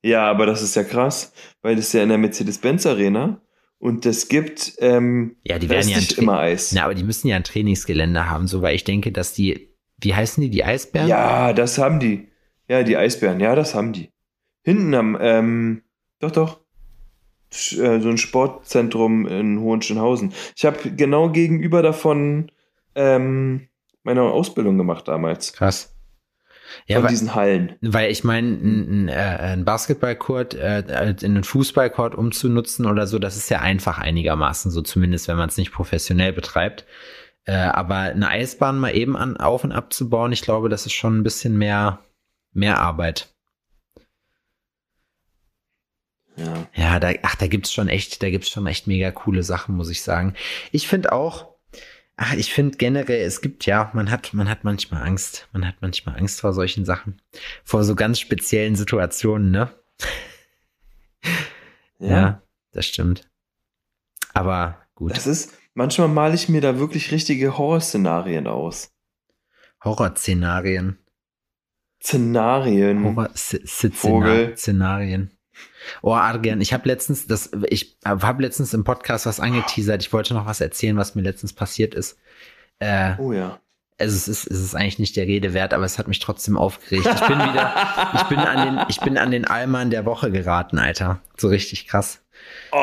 [0.03, 3.41] Ja, aber das ist ja krass, weil das ist ja in der Mercedes-Benz Arena
[3.79, 6.71] und es gibt, ähm, Ja, die werden ja nicht Tra- immer Eis.
[6.71, 10.13] Na, aber die müssen ja ein Trainingsgelände haben, so weil ich denke, dass die, wie
[10.13, 11.07] heißen die, die Eisbären?
[11.07, 12.29] Ja, das haben die.
[12.67, 14.11] Ja, die Eisbären, ja, das haben die.
[14.63, 15.81] Hinten am, ähm,
[16.19, 16.59] doch, doch.
[17.51, 20.33] Äh, So ein Sportzentrum in Hohenschönhausen.
[20.55, 22.51] Ich habe genau gegenüber davon
[22.95, 23.67] ähm,
[24.03, 25.53] meine Ausbildung gemacht damals.
[25.53, 25.95] Krass.
[26.87, 27.75] Ja, von weil, diesen Hallen.
[27.81, 30.79] weil ich meine, ein, ein, äh, ein Basketballcourt äh,
[31.21, 35.49] in einen Fußballcourt umzunutzen oder so, das ist ja einfach einigermaßen, so zumindest, wenn man
[35.49, 36.85] es nicht professionell betreibt.
[37.45, 41.17] Äh, aber eine Eisbahn mal eben an, auf und abzubauen, ich glaube, das ist schon
[41.17, 41.99] ein bisschen mehr,
[42.53, 43.33] mehr Arbeit.
[46.39, 46.67] Ja.
[46.75, 49.89] Ja, da, ach, da gibt's schon echt, da gibt's schon echt mega coole Sachen, muss
[49.89, 50.35] ich sagen.
[50.71, 51.49] Ich finde auch,
[52.15, 55.75] ach, ich finde generell, es gibt ja, man hat, man hat manchmal Angst, man hat
[55.81, 57.21] manchmal Angst vor solchen Sachen,
[57.63, 59.69] vor so ganz speziellen Situationen, ne?
[61.99, 62.41] ja.
[62.71, 63.29] das stimmt.
[64.33, 68.91] Aber gut, Das ist, manchmal male ich mir da wirklich richtige Horrorszenarien aus.
[69.83, 70.99] Horrorszenarien,
[72.01, 73.03] Szenarien.
[73.95, 74.45] Vogel.
[74.47, 75.31] Horror-Szenarien.
[76.01, 80.01] Oh, Adrian, ich habe letztens, das, ich habe letztens im Podcast was angeteasert.
[80.01, 82.18] Ich wollte noch was erzählen, was mir letztens passiert ist.
[82.80, 83.60] Äh, Oh ja.
[83.97, 86.57] also es ist, es ist eigentlich nicht der Rede wert, aber es hat mich trotzdem
[86.57, 87.05] aufgeregt.
[87.14, 87.74] Ich bin wieder,
[88.16, 91.20] ich bin an den, ich bin an den Allmann der Woche geraten, Alter.
[91.38, 92.22] So richtig krass.
[92.72, 92.78] Oh,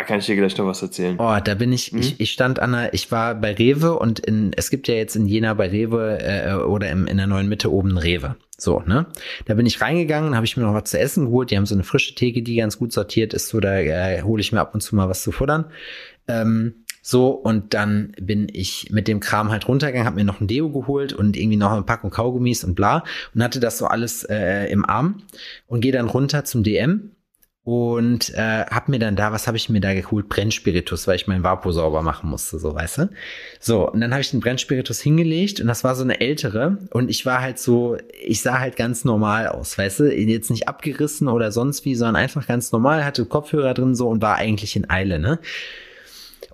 [0.00, 1.16] da kann ich dir gleich noch was erzählen.
[1.18, 1.98] Oh, da bin ich, Mhm.
[2.00, 5.14] ich, ich stand an der, ich war bei Rewe und in, es gibt ja jetzt
[5.14, 8.36] in Jena bei Rewe äh, oder im, in der neuen Mitte oben Rewe.
[8.56, 9.06] So, ne?
[9.44, 11.50] Da bin ich reingegangen, habe ich mir noch was zu essen geholt.
[11.50, 13.48] Die haben so eine frische Theke, die ganz gut sortiert ist.
[13.48, 15.66] So, da äh, hole ich mir ab und zu mal was zu futtern.
[16.28, 20.46] Ähm, so, und dann bin ich mit dem Kram halt runtergegangen, habe mir noch ein
[20.46, 24.24] Deo geholt und irgendwie noch eine Packung Kaugummis und bla und hatte das so alles
[24.24, 25.22] äh, im Arm
[25.66, 27.10] und gehe dann runter zum DM
[27.62, 30.28] und äh, hab mir dann da, was habe ich mir da geholt?
[30.28, 33.10] Brennspiritus, weil ich meinen Vapo sauber machen musste, so weißt du.
[33.60, 37.10] So, und dann habe ich den Brennspiritus hingelegt und das war so eine ältere und
[37.10, 41.28] ich war halt so, ich sah halt ganz normal aus, weißt du, jetzt nicht abgerissen
[41.28, 44.88] oder sonst wie, sondern einfach ganz normal, hatte Kopfhörer drin so und war eigentlich in
[44.88, 45.38] Eile, ne?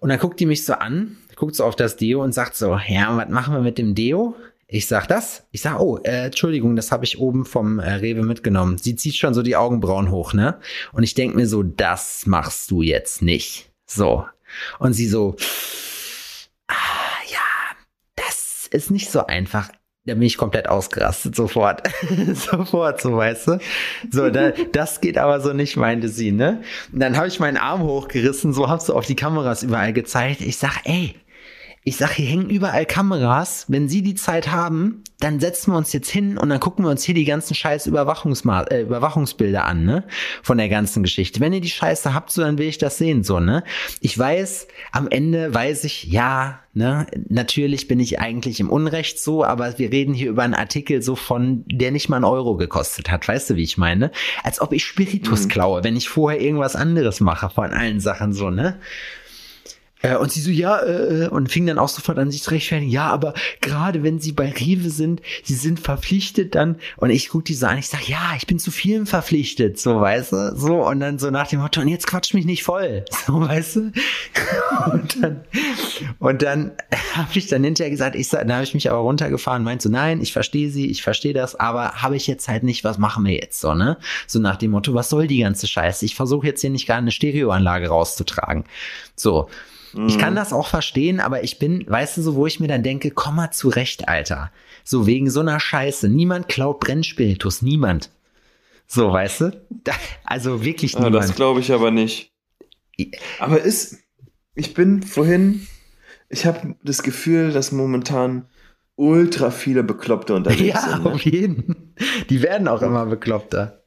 [0.01, 2.79] Und dann guckt die mich so an, guckt so auf das Deo und sagt so,
[2.89, 4.35] ja, was machen wir mit dem Deo?
[4.69, 5.47] Ich sag das.
[5.53, 8.79] Ich sag, oh, äh, Entschuldigung, das habe ich oben vom äh, Rewe mitgenommen.
[8.79, 10.59] Sie zieht schon so die Augenbrauen hoch, ne?
[10.93, 13.71] Und ich denk mir so, das machst du jetzt nicht.
[13.87, 14.27] So.
[14.81, 15.37] Und sie so,
[16.67, 16.75] ah,
[17.31, 17.39] ja,
[18.17, 19.71] das ist nicht so einfach.
[20.05, 21.83] Da bin ich komplett ausgerastet, sofort.
[22.35, 23.59] sofort, so weißt du.
[24.11, 26.63] So, da, das geht aber so nicht, meinte sie, ne?
[26.93, 30.41] Und dann habe ich meinen Arm hochgerissen, so hab's so auf die Kameras überall gezeigt.
[30.41, 31.15] Ich sag, ey,
[31.89, 33.67] Ich sag, hier hängen überall Kameras.
[33.69, 36.91] Wenn Sie die Zeit haben, dann setzen wir uns jetzt hin und dann gucken wir
[36.91, 40.03] uns hier die ganzen scheiß Überwachungsma äh, Überwachungsbilder an, ne?
[40.43, 41.39] Von der ganzen Geschichte.
[41.39, 43.63] Wenn ihr die Scheiße habt, so, dann will ich das sehen, so, ne?
[44.01, 47.07] Ich weiß, am Ende weiß ich, ja, ne?
[47.29, 51.15] Natürlich bin ich eigentlich im Unrecht so, aber wir reden hier über einen Artikel so
[51.15, 53.29] von, der nicht mal einen Euro gekostet hat.
[53.29, 54.11] Weißt du, wie ich meine?
[54.43, 55.51] Als ob ich Spiritus mhm.
[55.51, 58.81] klaue, wenn ich vorher irgendwas anderes mache von allen Sachen, so, ne?
[60.07, 62.51] Äh, und sie so, ja, äh, äh, und fing dann auch sofort an sich zu
[62.51, 67.29] rechtfertigen, ja, aber gerade wenn sie bei Rewe sind, sie sind verpflichtet dann, und ich
[67.29, 70.57] guck die so an, ich sag, ja, ich bin zu vielen verpflichtet, so, weißt du,
[70.57, 73.77] so, und dann so nach dem Motto, und jetzt quatsch mich nicht voll, so, weißt
[73.77, 73.81] du,
[74.93, 75.41] und dann,
[76.21, 76.73] und dann
[77.15, 79.89] habe ich dann hinterher gesagt, ich sag, da habe ich mich aber runtergefahren, meinte so,
[79.89, 83.25] nein, ich verstehe sie, ich verstehe das, aber habe ich jetzt halt nicht, was machen
[83.25, 83.97] wir jetzt, so, ne,
[84.27, 86.99] so nach dem Motto, was soll die ganze Scheiße, ich versuche jetzt hier nicht gar
[86.99, 88.65] eine Stereoanlage rauszutragen,
[89.17, 89.49] so,
[90.07, 90.37] ich kann mhm.
[90.37, 93.37] das auch verstehen, aber ich bin, weißt du, so, wo ich mir dann denke, komm
[93.37, 94.51] mal zurecht, Alter.
[94.85, 96.09] So wegen so einer Scheiße.
[96.09, 98.11] Niemand klaut Brennspiritus, niemand.
[98.87, 99.63] So, weißt du?
[99.71, 99.93] Da,
[100.25, 101.15] also wirklich niemand.
[101.15, 102.33] Ja, das glaube ich aber nicht.
[103.39, 103.99] Aber ist,
[104.55, 105.67] ich bin vorhin,
[106.29, 108.47] ich habe das Gefühl, dass momentan
[108.97, 110.91] ultra viele Bekloppte unterwegs ja, sind.
[110.91, 111.11] Ja, ne?
[111.13, 111.95] auf jeden.
[112.31, 113.83] Die werden auch immer bekloppter.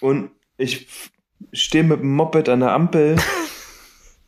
[0.00, 0.86] Und ich
[1.52, 3.16] stehe mit dem Moped an der Ampel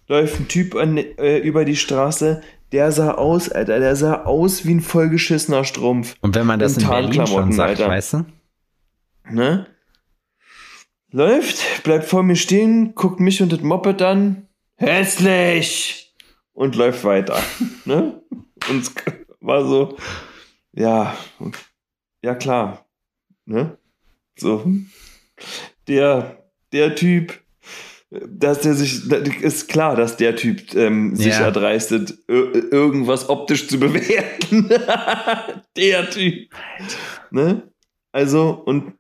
[0.08, 2.42] läuft ein Typ an, äh, über die Straße,
[2.72, 6.16] der sah aus, Alter, der sah aus wie ein vollgeschissener Strumpf.
[6.20, 7.88] Und wenn man das in, in Berlin schon sagt, Alter.
[7.88, 8.24] weißt du?
[9.30, 9.66] Ne?
[11.10, 14.48] Läuft, bleibt vor mir stehen, guckt mich und das Moped an.
[14.76, 16.14] Hässlich!
[16.54, 17.38] Und läuft weiter.
[17.84, 18.22] ne?
[18.68, 18.94] Und es
[19.40, 19.96] war so,
[20.72, 21.16] ja,
[22.22, 22.86] ja klar.
[23.44, 23.76] Ne?
[24.36, 24.66] So.
[25.88, 26.42] Der,
[26.72, 27.41] der Typ,
[28.12, 31.46] dass der sich, ist klar, dass der Typ ähm, sich ja.
[31.46, 34.68] erdreistet, irgendwas optisch zu bewerten.
[35.76, 36.50] der Typ.
[37.30, 37.62] Ne?
[38.12, 38.92] Also, und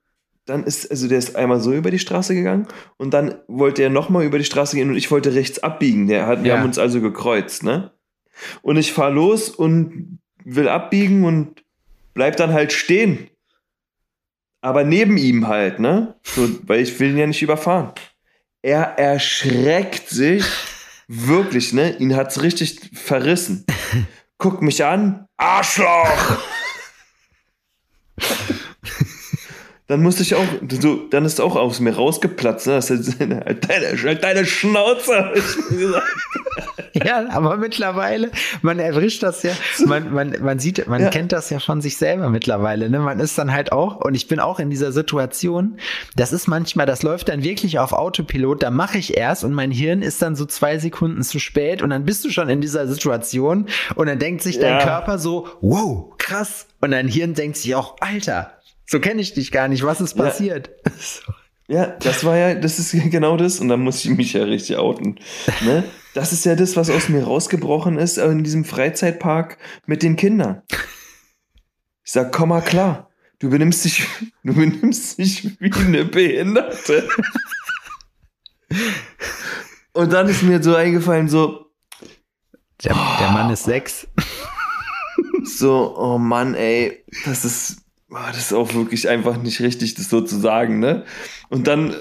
[0.46, 3.90] dann ist, also der ist einmal so über die Straße gegangen und dann wollte er
[3.90, 6.08] nochmal über die Straße gehen und ich wollte rechts abbiegen.
[6.08, 7.92] Der hat, wir haben uns also gekreuzt, ne?
[8.62, 11.62] Und ich fahr los und will abbiegen und
[12.14, 13.28] bleib dann halt stehen.
[14.62, 16.16] Aber neben ihm halt, ne?
[16.22, 17.92] So, weil ich will ihn ja nicht überfahren
[18.62, 20.44] er erschreckt sich
[21.08, 21.96] wirklich, ne?
[21.98, 23.66] Ihn hat's richtig verrissen.
[24.38, 26.38] Guckt mich an, Arschloch!
[29.88, 30.46] dann musste ich auch,
[30.80, 32.74] so, dann ist auch aus mir rausgeplatzt, ne?
[32.74, 35.32] Das ist, halt deine, halt deine Schnauze,
[36.92, 38.30] ja, aber mittlerweile,
[38.62, 39.52] man erwischt das ja,
[39.84, 41.10] man, man, man sieht, man ja.
[41.10, 43.00] kennt das ja von sich selber mittlerweile, ne?
[43.00, 45.78] Man ist dann halt auch, und ich bin auch in dieser Situation,
[46.16, 49.72] das ist manchmal, das läuft dann wirklich auf Autopilot, da mache ich erst und mein
[49.72, 52.86] Hirn ist dann so zwei Sekunden zu spät und dann bist du schon in dieser
[52.86, 53.66] Situation
[53.96, 54.84] und dann denkt sich dein ja.
[54.84, 56.66] Körper so, wow, krass.
[56.80, 58.52] Und dein Hirn denkt sich auch, Alter,
[58.92, 60.70] so kenne ich dich gar nicht, was ist passiert?
[60.86, 60.92] Ja.
[61.68, 63.60] Ja, das war ja, das ist genau das.
[63.60, 65.18] Und dann muss ich mich ja richtig outen.
[65.62, 65.84] Ne?
[66.12, 70.62] Das ist ja das, was aus mir rausgebrochen ist in diesem Freizeitpark mit den Kindern.
[72.04, 73.08] Ich sag, komm mal klar.
[73.38, 74.06] Du benimmst dich,
[74.44, 77.08] du benimmst dich wie eine Behinderte.
[79.94, 81.70] Und dann ist mir so eingefallen, so.
[82.84, 84.08] Der, der Mann ist sechs.
[85.44, 87.91] So, oh Mann, ey, das ist, oh,
[88.28, 91.04] das ist auch wirklich einfach nicht richtig, das so zu sagen, ne?
[91.48, 91.94] Und dann,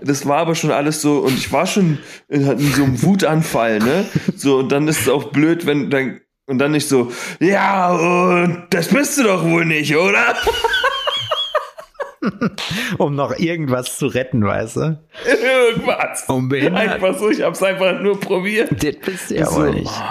[0.00, 1.98] das war aber schon alles so, und ich war schon
[2.28, 4.06] in, in so einem Wutanfall, ne?
[4.36, 7.10] So, und dann ist es auch blöd, wenn dann, und dann nicht so,
[7.40, 10.36] ja, und das bist du doch wohl nicht, oder?
[12.98, 14.98] um noch irgendwas zu retten, weißt du?
[15.26, 16.24] Irgendwas.
[16.28, 18.70] Um einfach so, ich hab's einfach nur probiert.
[18.72, 20.02] Das bist du ja wohl so, nicht.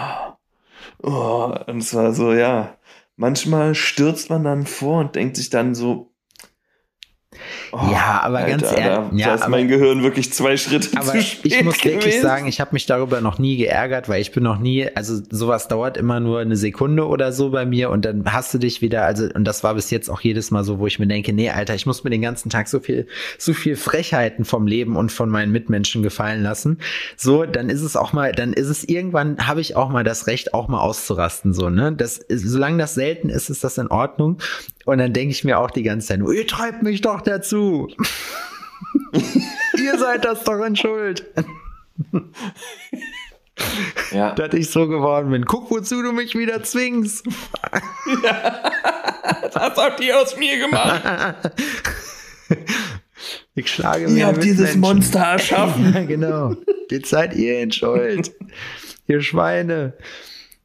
[1.02, 2.78] Oh, oh, und es war so, ja.
[3.18, 6.15] Manchmal stürzt man dann vor und denkt sich dann so,
[7.72, 10.58] Oh, ja, aber Alter, ganz ehrlich, da, ja, da ist aber, mein Gehirn wirklich zwei
[10.58, 11.96] Schritte aber zu spät Ich muss gewesen.
[11.96, 15.22] wirklich sagen, ich habe mich darüber noch nie geärgert, weil ich bin noch nie, also
[15.30, 18.82] sowas dauert immer nur eine Sekunde oder so bei mir und dann hast du dich
[18.82, 21.34] wieder, also und das war bis jetzt auch jedes Mal so, wo ich mir denke,
[21.34, 23.08] nee, Alter, ich muss mir den ganzen Tag so viel,
[23.38, 26.80] so viel Frechheiten vom Leben und von meinen Mitmenschen gefallen lassen.
[27.18, 30.28] So, dann ist es auch mal, dann ist es irgendwann, habe ich auch mal das
[30.28, 31.94] Recht, auch mal auszurasten, so, ne?
[31.94, 34.40] Das, solange das selten ist, ist das in Ordnung.
[34.86, 37.88] Und dann denke ich mir auch die ganze Zeit, ihr treibt mich doch dazu.
[39.78, 41.26] ihr seid das doch in Schuld.
[44.12, 44.32] ja.
[44.34, 45.46] Dass ich so geworden bin.
[45.46, 47.26] Guck, wozu du mich wieder zwingst.
[48.24, 48.72] ja.
[49.54, 51.52] Das habt ihr aus mir gemacht.
[53.56, 54.18] Ich schlage mir.
[54.18, 54.82] Ihr habt dieses Menschen.
[54.82, 55.94] Monster erschaffen.
[55.94, 56.56] ja, genau.
[56.92, 58.34] Jetzt seid ihr in Schuld.
[59.08, 59.94] ihr Schweine.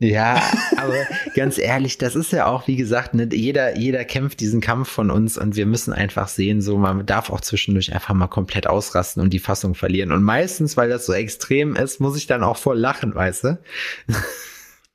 [0.02, 0.42] Ja,
[0.78, 0.94] aber
[1.34, 5.10] ganz ehrlich, das ist ja auch, wie gesagt, ne, jeder, jeder kämpft diesen Kampf von
[5.10, 9.22] uns und wir müssen einfach sehen, so man darf auch zwischendurch einfach mal komplett ausrasten
[9.22, 10.10] und die Fassung verlieren.
[10.10, 13.58] Und meistens, weil das so extrem ist, muss ich dann auch voll lachen, weißt du?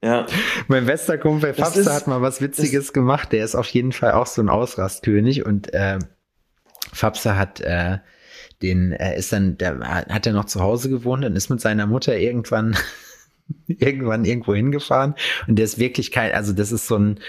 [0.04, 0.28] Ja.
[0.68, 3.32] mein bester Kumpel Fabster hat mal was Witziges gemacht.
[3.32, 5.98] Der ist auf jeden Fall auch so ein Ausrastkönig und äh,
[6.94, 8.00] Fabster hat äh,
[8.62, 11.88] den äh, ist dann, der hat er noch zu Hause gewohnt und ist mit seiner
[11.88, 12.76] Mutter irgendwann
[13.68, 15.16] irgendwann irgendwo hingefahren
[15.48, 17.20] und der ist wirklich kein, also das ist so ein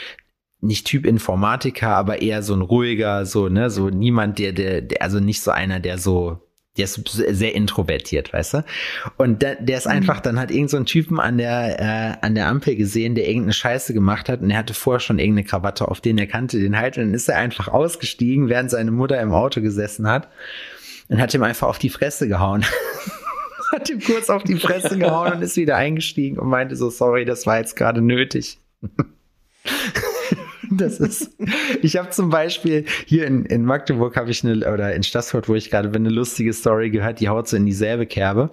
[0.60, 5.02] nicht Typ Informatiker, aber eher so ein ruhiger, so ne, so niemand, der, der, der
[5.02, 6.46] also nicht so einer, der so
[6.76, 8.64] der ist sehr introvertiert, weißt du?
[9.16, 12.34] Und der, der ist einfach, dann hat irgend so ein Typen an der, äh, an
[12.34, 15.88] der Ampel gesehen, der irgendeine Scheiße gemacht hat und er hatte vorher schon irgendeine Krawatte,
[15.88, 19.20] auf den er kannte den halt und dann ist er einfach ausgestiegen, während seine Mutter
[19.20, 20.28] im Auto gesessen hat
[21.08, 22.64] und hat ihm einfach auf die Fresse gehauen.
[23.72, 27.24] hat ihm kurz auf die Fresse gehauen und ist wieder eingestiegen und meinte so, sorry,
[27.24, 28.58] das war jetzt gerade nötig.
[30.70, 31.30] Das ist,
[31.82, 35.54] ich habe zum Beispiel hier in, in Magdeburg habe ich eine, oder in Stassfurt, wo
[35.54, 38.50] ich gerade bin, eine lustige Story gehört, die haut so in dieselbe Kerbe.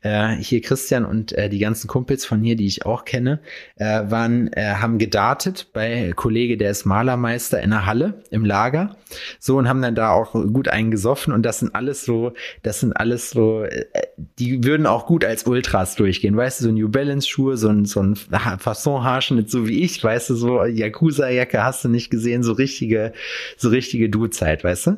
[0.00, 3.40] Äh, hier Christian und äh, die ganzen Kumpels von hier, die ich auch kenne,
[3.76, 8.96] äh, waren, äh, haben gedartet bei Kollege, der ist Malermeister in der Halle im Lager.
[9.38, 12.92] So und haben dann da auch gut eingesoffen und das sind alles so, das sind
[12.92, 13.84] alles so, äh,
[14.16, 17.84] die würden auch gut als Ultras durchgehen, weißt du, so New Balance Schuhe, so ein,
[17.84, 22.52] so ein Fasson-Haarschnitt, so wie ich, weißt du, so Yakuza-Jacke hast du nicht gesehen, so
[22.52, 23.12] richtige,
[23.56, 24.96] so richtige Du-Zeit, weißt du?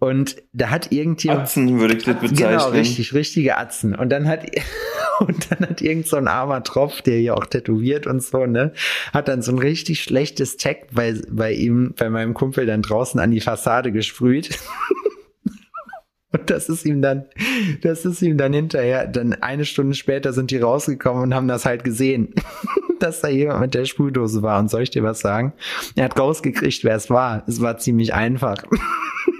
[0.00, 1.42] Und da hat irgendjemand.
[1.42, 2.58] Atzen würde ich das bezeichnen.
[2.58, 3.94] Genau, richtig, richtige Atzen.
[3.94, 4.46] Und dann hat,
[5.20, 8.72] und dann hat irgend so ein armer Tropf, der hier auch tätowiert und so, ne,
[9.12, 13.20] hat dann so ein richtig schlechtes Tag bei, bei ihm, bei meinem Kumpel dann draußen
[13.20, 14.58] an die Fassade gesprüht.
[16.32, 17.24] Und das ist ihm dann,
[17.82, 21.66] das ist ihm dann hinterher, dann eine Stunde später sind die rausgekommen und haben das
[21.66, 22.34] halt gesehen,
[23.00, 24.60] dass da jemand mit der Sprühdose war.
[24.60, 25.52] Und soll ich dir was sagen?
[25.96, 27.42] Er hat rausgekriegt, wer es war.
[27.48, 28.62] Es war ziemlich einfach.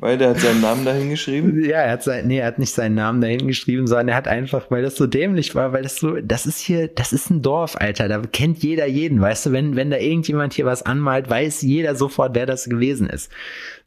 [0.00, 1.64] Weil der hat seinen Namen dahin geschrieben.
[1.68, 4.28] Ja, er hat sein, nee, er hat nicht seinen Namen dahin geschrieben, sondern er hat
[4.28, 7.42] einfach, weil das so dämlich war, weil das so, das ist hier, das ist ein
[7.42, 11.28] Dorf, Alter, da kennt jeder jeden, weißt du, wenn, wenn da irgendjemand hier was anmalt,
[11.28, 13.32] weiß jeder sofort, wer das gewesen ist.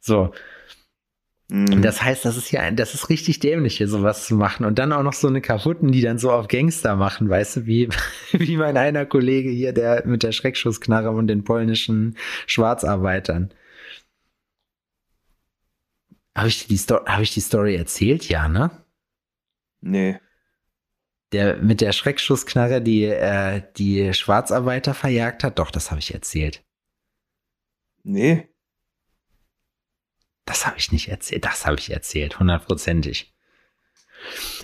[0.00, 0.32] So.
[1.48, 1.80] Mhm.
[1.80, 4.66] Das heißt, das ist ja, das ist richtig dämlich, hier sowas zu machen.
[4.66, 7.66] Und dann auch noch so eine Kaputten, die dann so auf Gangster machen, weißt du,
[7.66, 7.88] wie,
[8.32, 13.50] wie mein einer Kollege hier, der mit der Schreckschussknarre und den polnischen Schwarzarbeitern.
[16.36, 18.28] Habe ich, die Sto- hab ich die Story erzählt?
[18.28, 18.84] Ja, ne?
[19.80, 20.18] Nee.
[21.32, 25.58] Der mit der Schreckschussknarre, die äh, die Schwarzarbeiter verjagt hat.
[25.58, 26.64] Doch, das habe ich erzählt.
[28.02, 28.48] Nee.
[30.44, 31.44] Das habe ich nicht erzählt.
[31.44, 33.31] Das habe ich erzählt, hundertprozentig.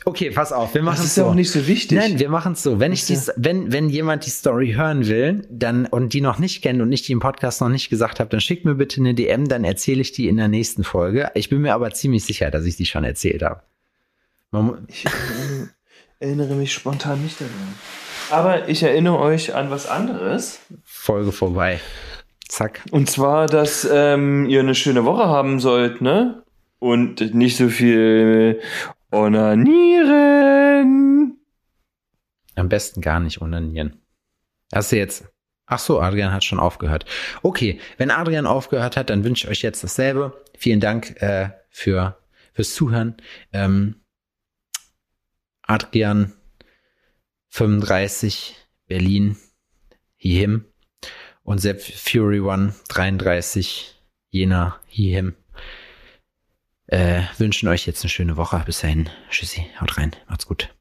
[0.05, 1.31] Okay, pass auf, wir machen Das es ist ja so.
[1.31, 1.99] auch nicht so wichtig.
[1.99, 2.81] Nein, wir machen es so.
[2.81, 6.39] Wenn ich Das die, wenn, wenn jemand die Story hören will, dann und die noch
[6.39, 9.01] nicht kennt und ich die im Podcast noch nicht gesagt habe, dann schickt mir bitte
[9.01, 11.31] eine DM, dann erzähle ich die in der nächsten Folge.
[11.35, 13.63] Ich bin mir aber ziemlich sicher, dass ich die schon erzählt habe.
[14.89, 15.69] Ich erinnere,
[16.21, 17.75] erinnere mich spontan nicht daran.
[18.31, 20.61] Aber ich erinnere euch an was anderes.
[20.85, 21.81] Folge vorbei.
[22.49, 22.83] Zack.
[22.91, 26.43] Und zwar, dass ähm, ihr eine schöne Woche haben sollt, ne?
[26.79, 28.61] Und nicht so viel
[29.11, 30.99] onanieren.
[32.55, 34.03] Am besten gar nicht onanieren.
[34.73, 35.25] Hast du jetzt.
[35.67, 37.05] Ach so, Adrian hat schon aufgehört.
[37.43, 40.43] Okay, wenn Adrian aufgehört hat, dann wünsche ich euch jetzt dasselbe.
[40.57, 42.19] Vielen Dank äh, für
[42.53, 43.17] fürs Zuhören.
[43.53, 44.03] Ähm,
[45.63, 46.33] Adrian
[47.51, 48.57] 35
[48.87, 49.37] Berlin
[50.17, 50.65] hihim
[51.43, 53.95] und Sepp Fury One 33
[54.31, 55.37] Jena hihim.
[56.89, 58.63] Äh, wünschen euch jetzt eine schöne Woche.
[58.65, 59.09] Bis dahin.
[59.31, 59.67] Tschüssi.
[59.81, 60.17] Haut rein.
[60.27, 60.75] Macht's gut.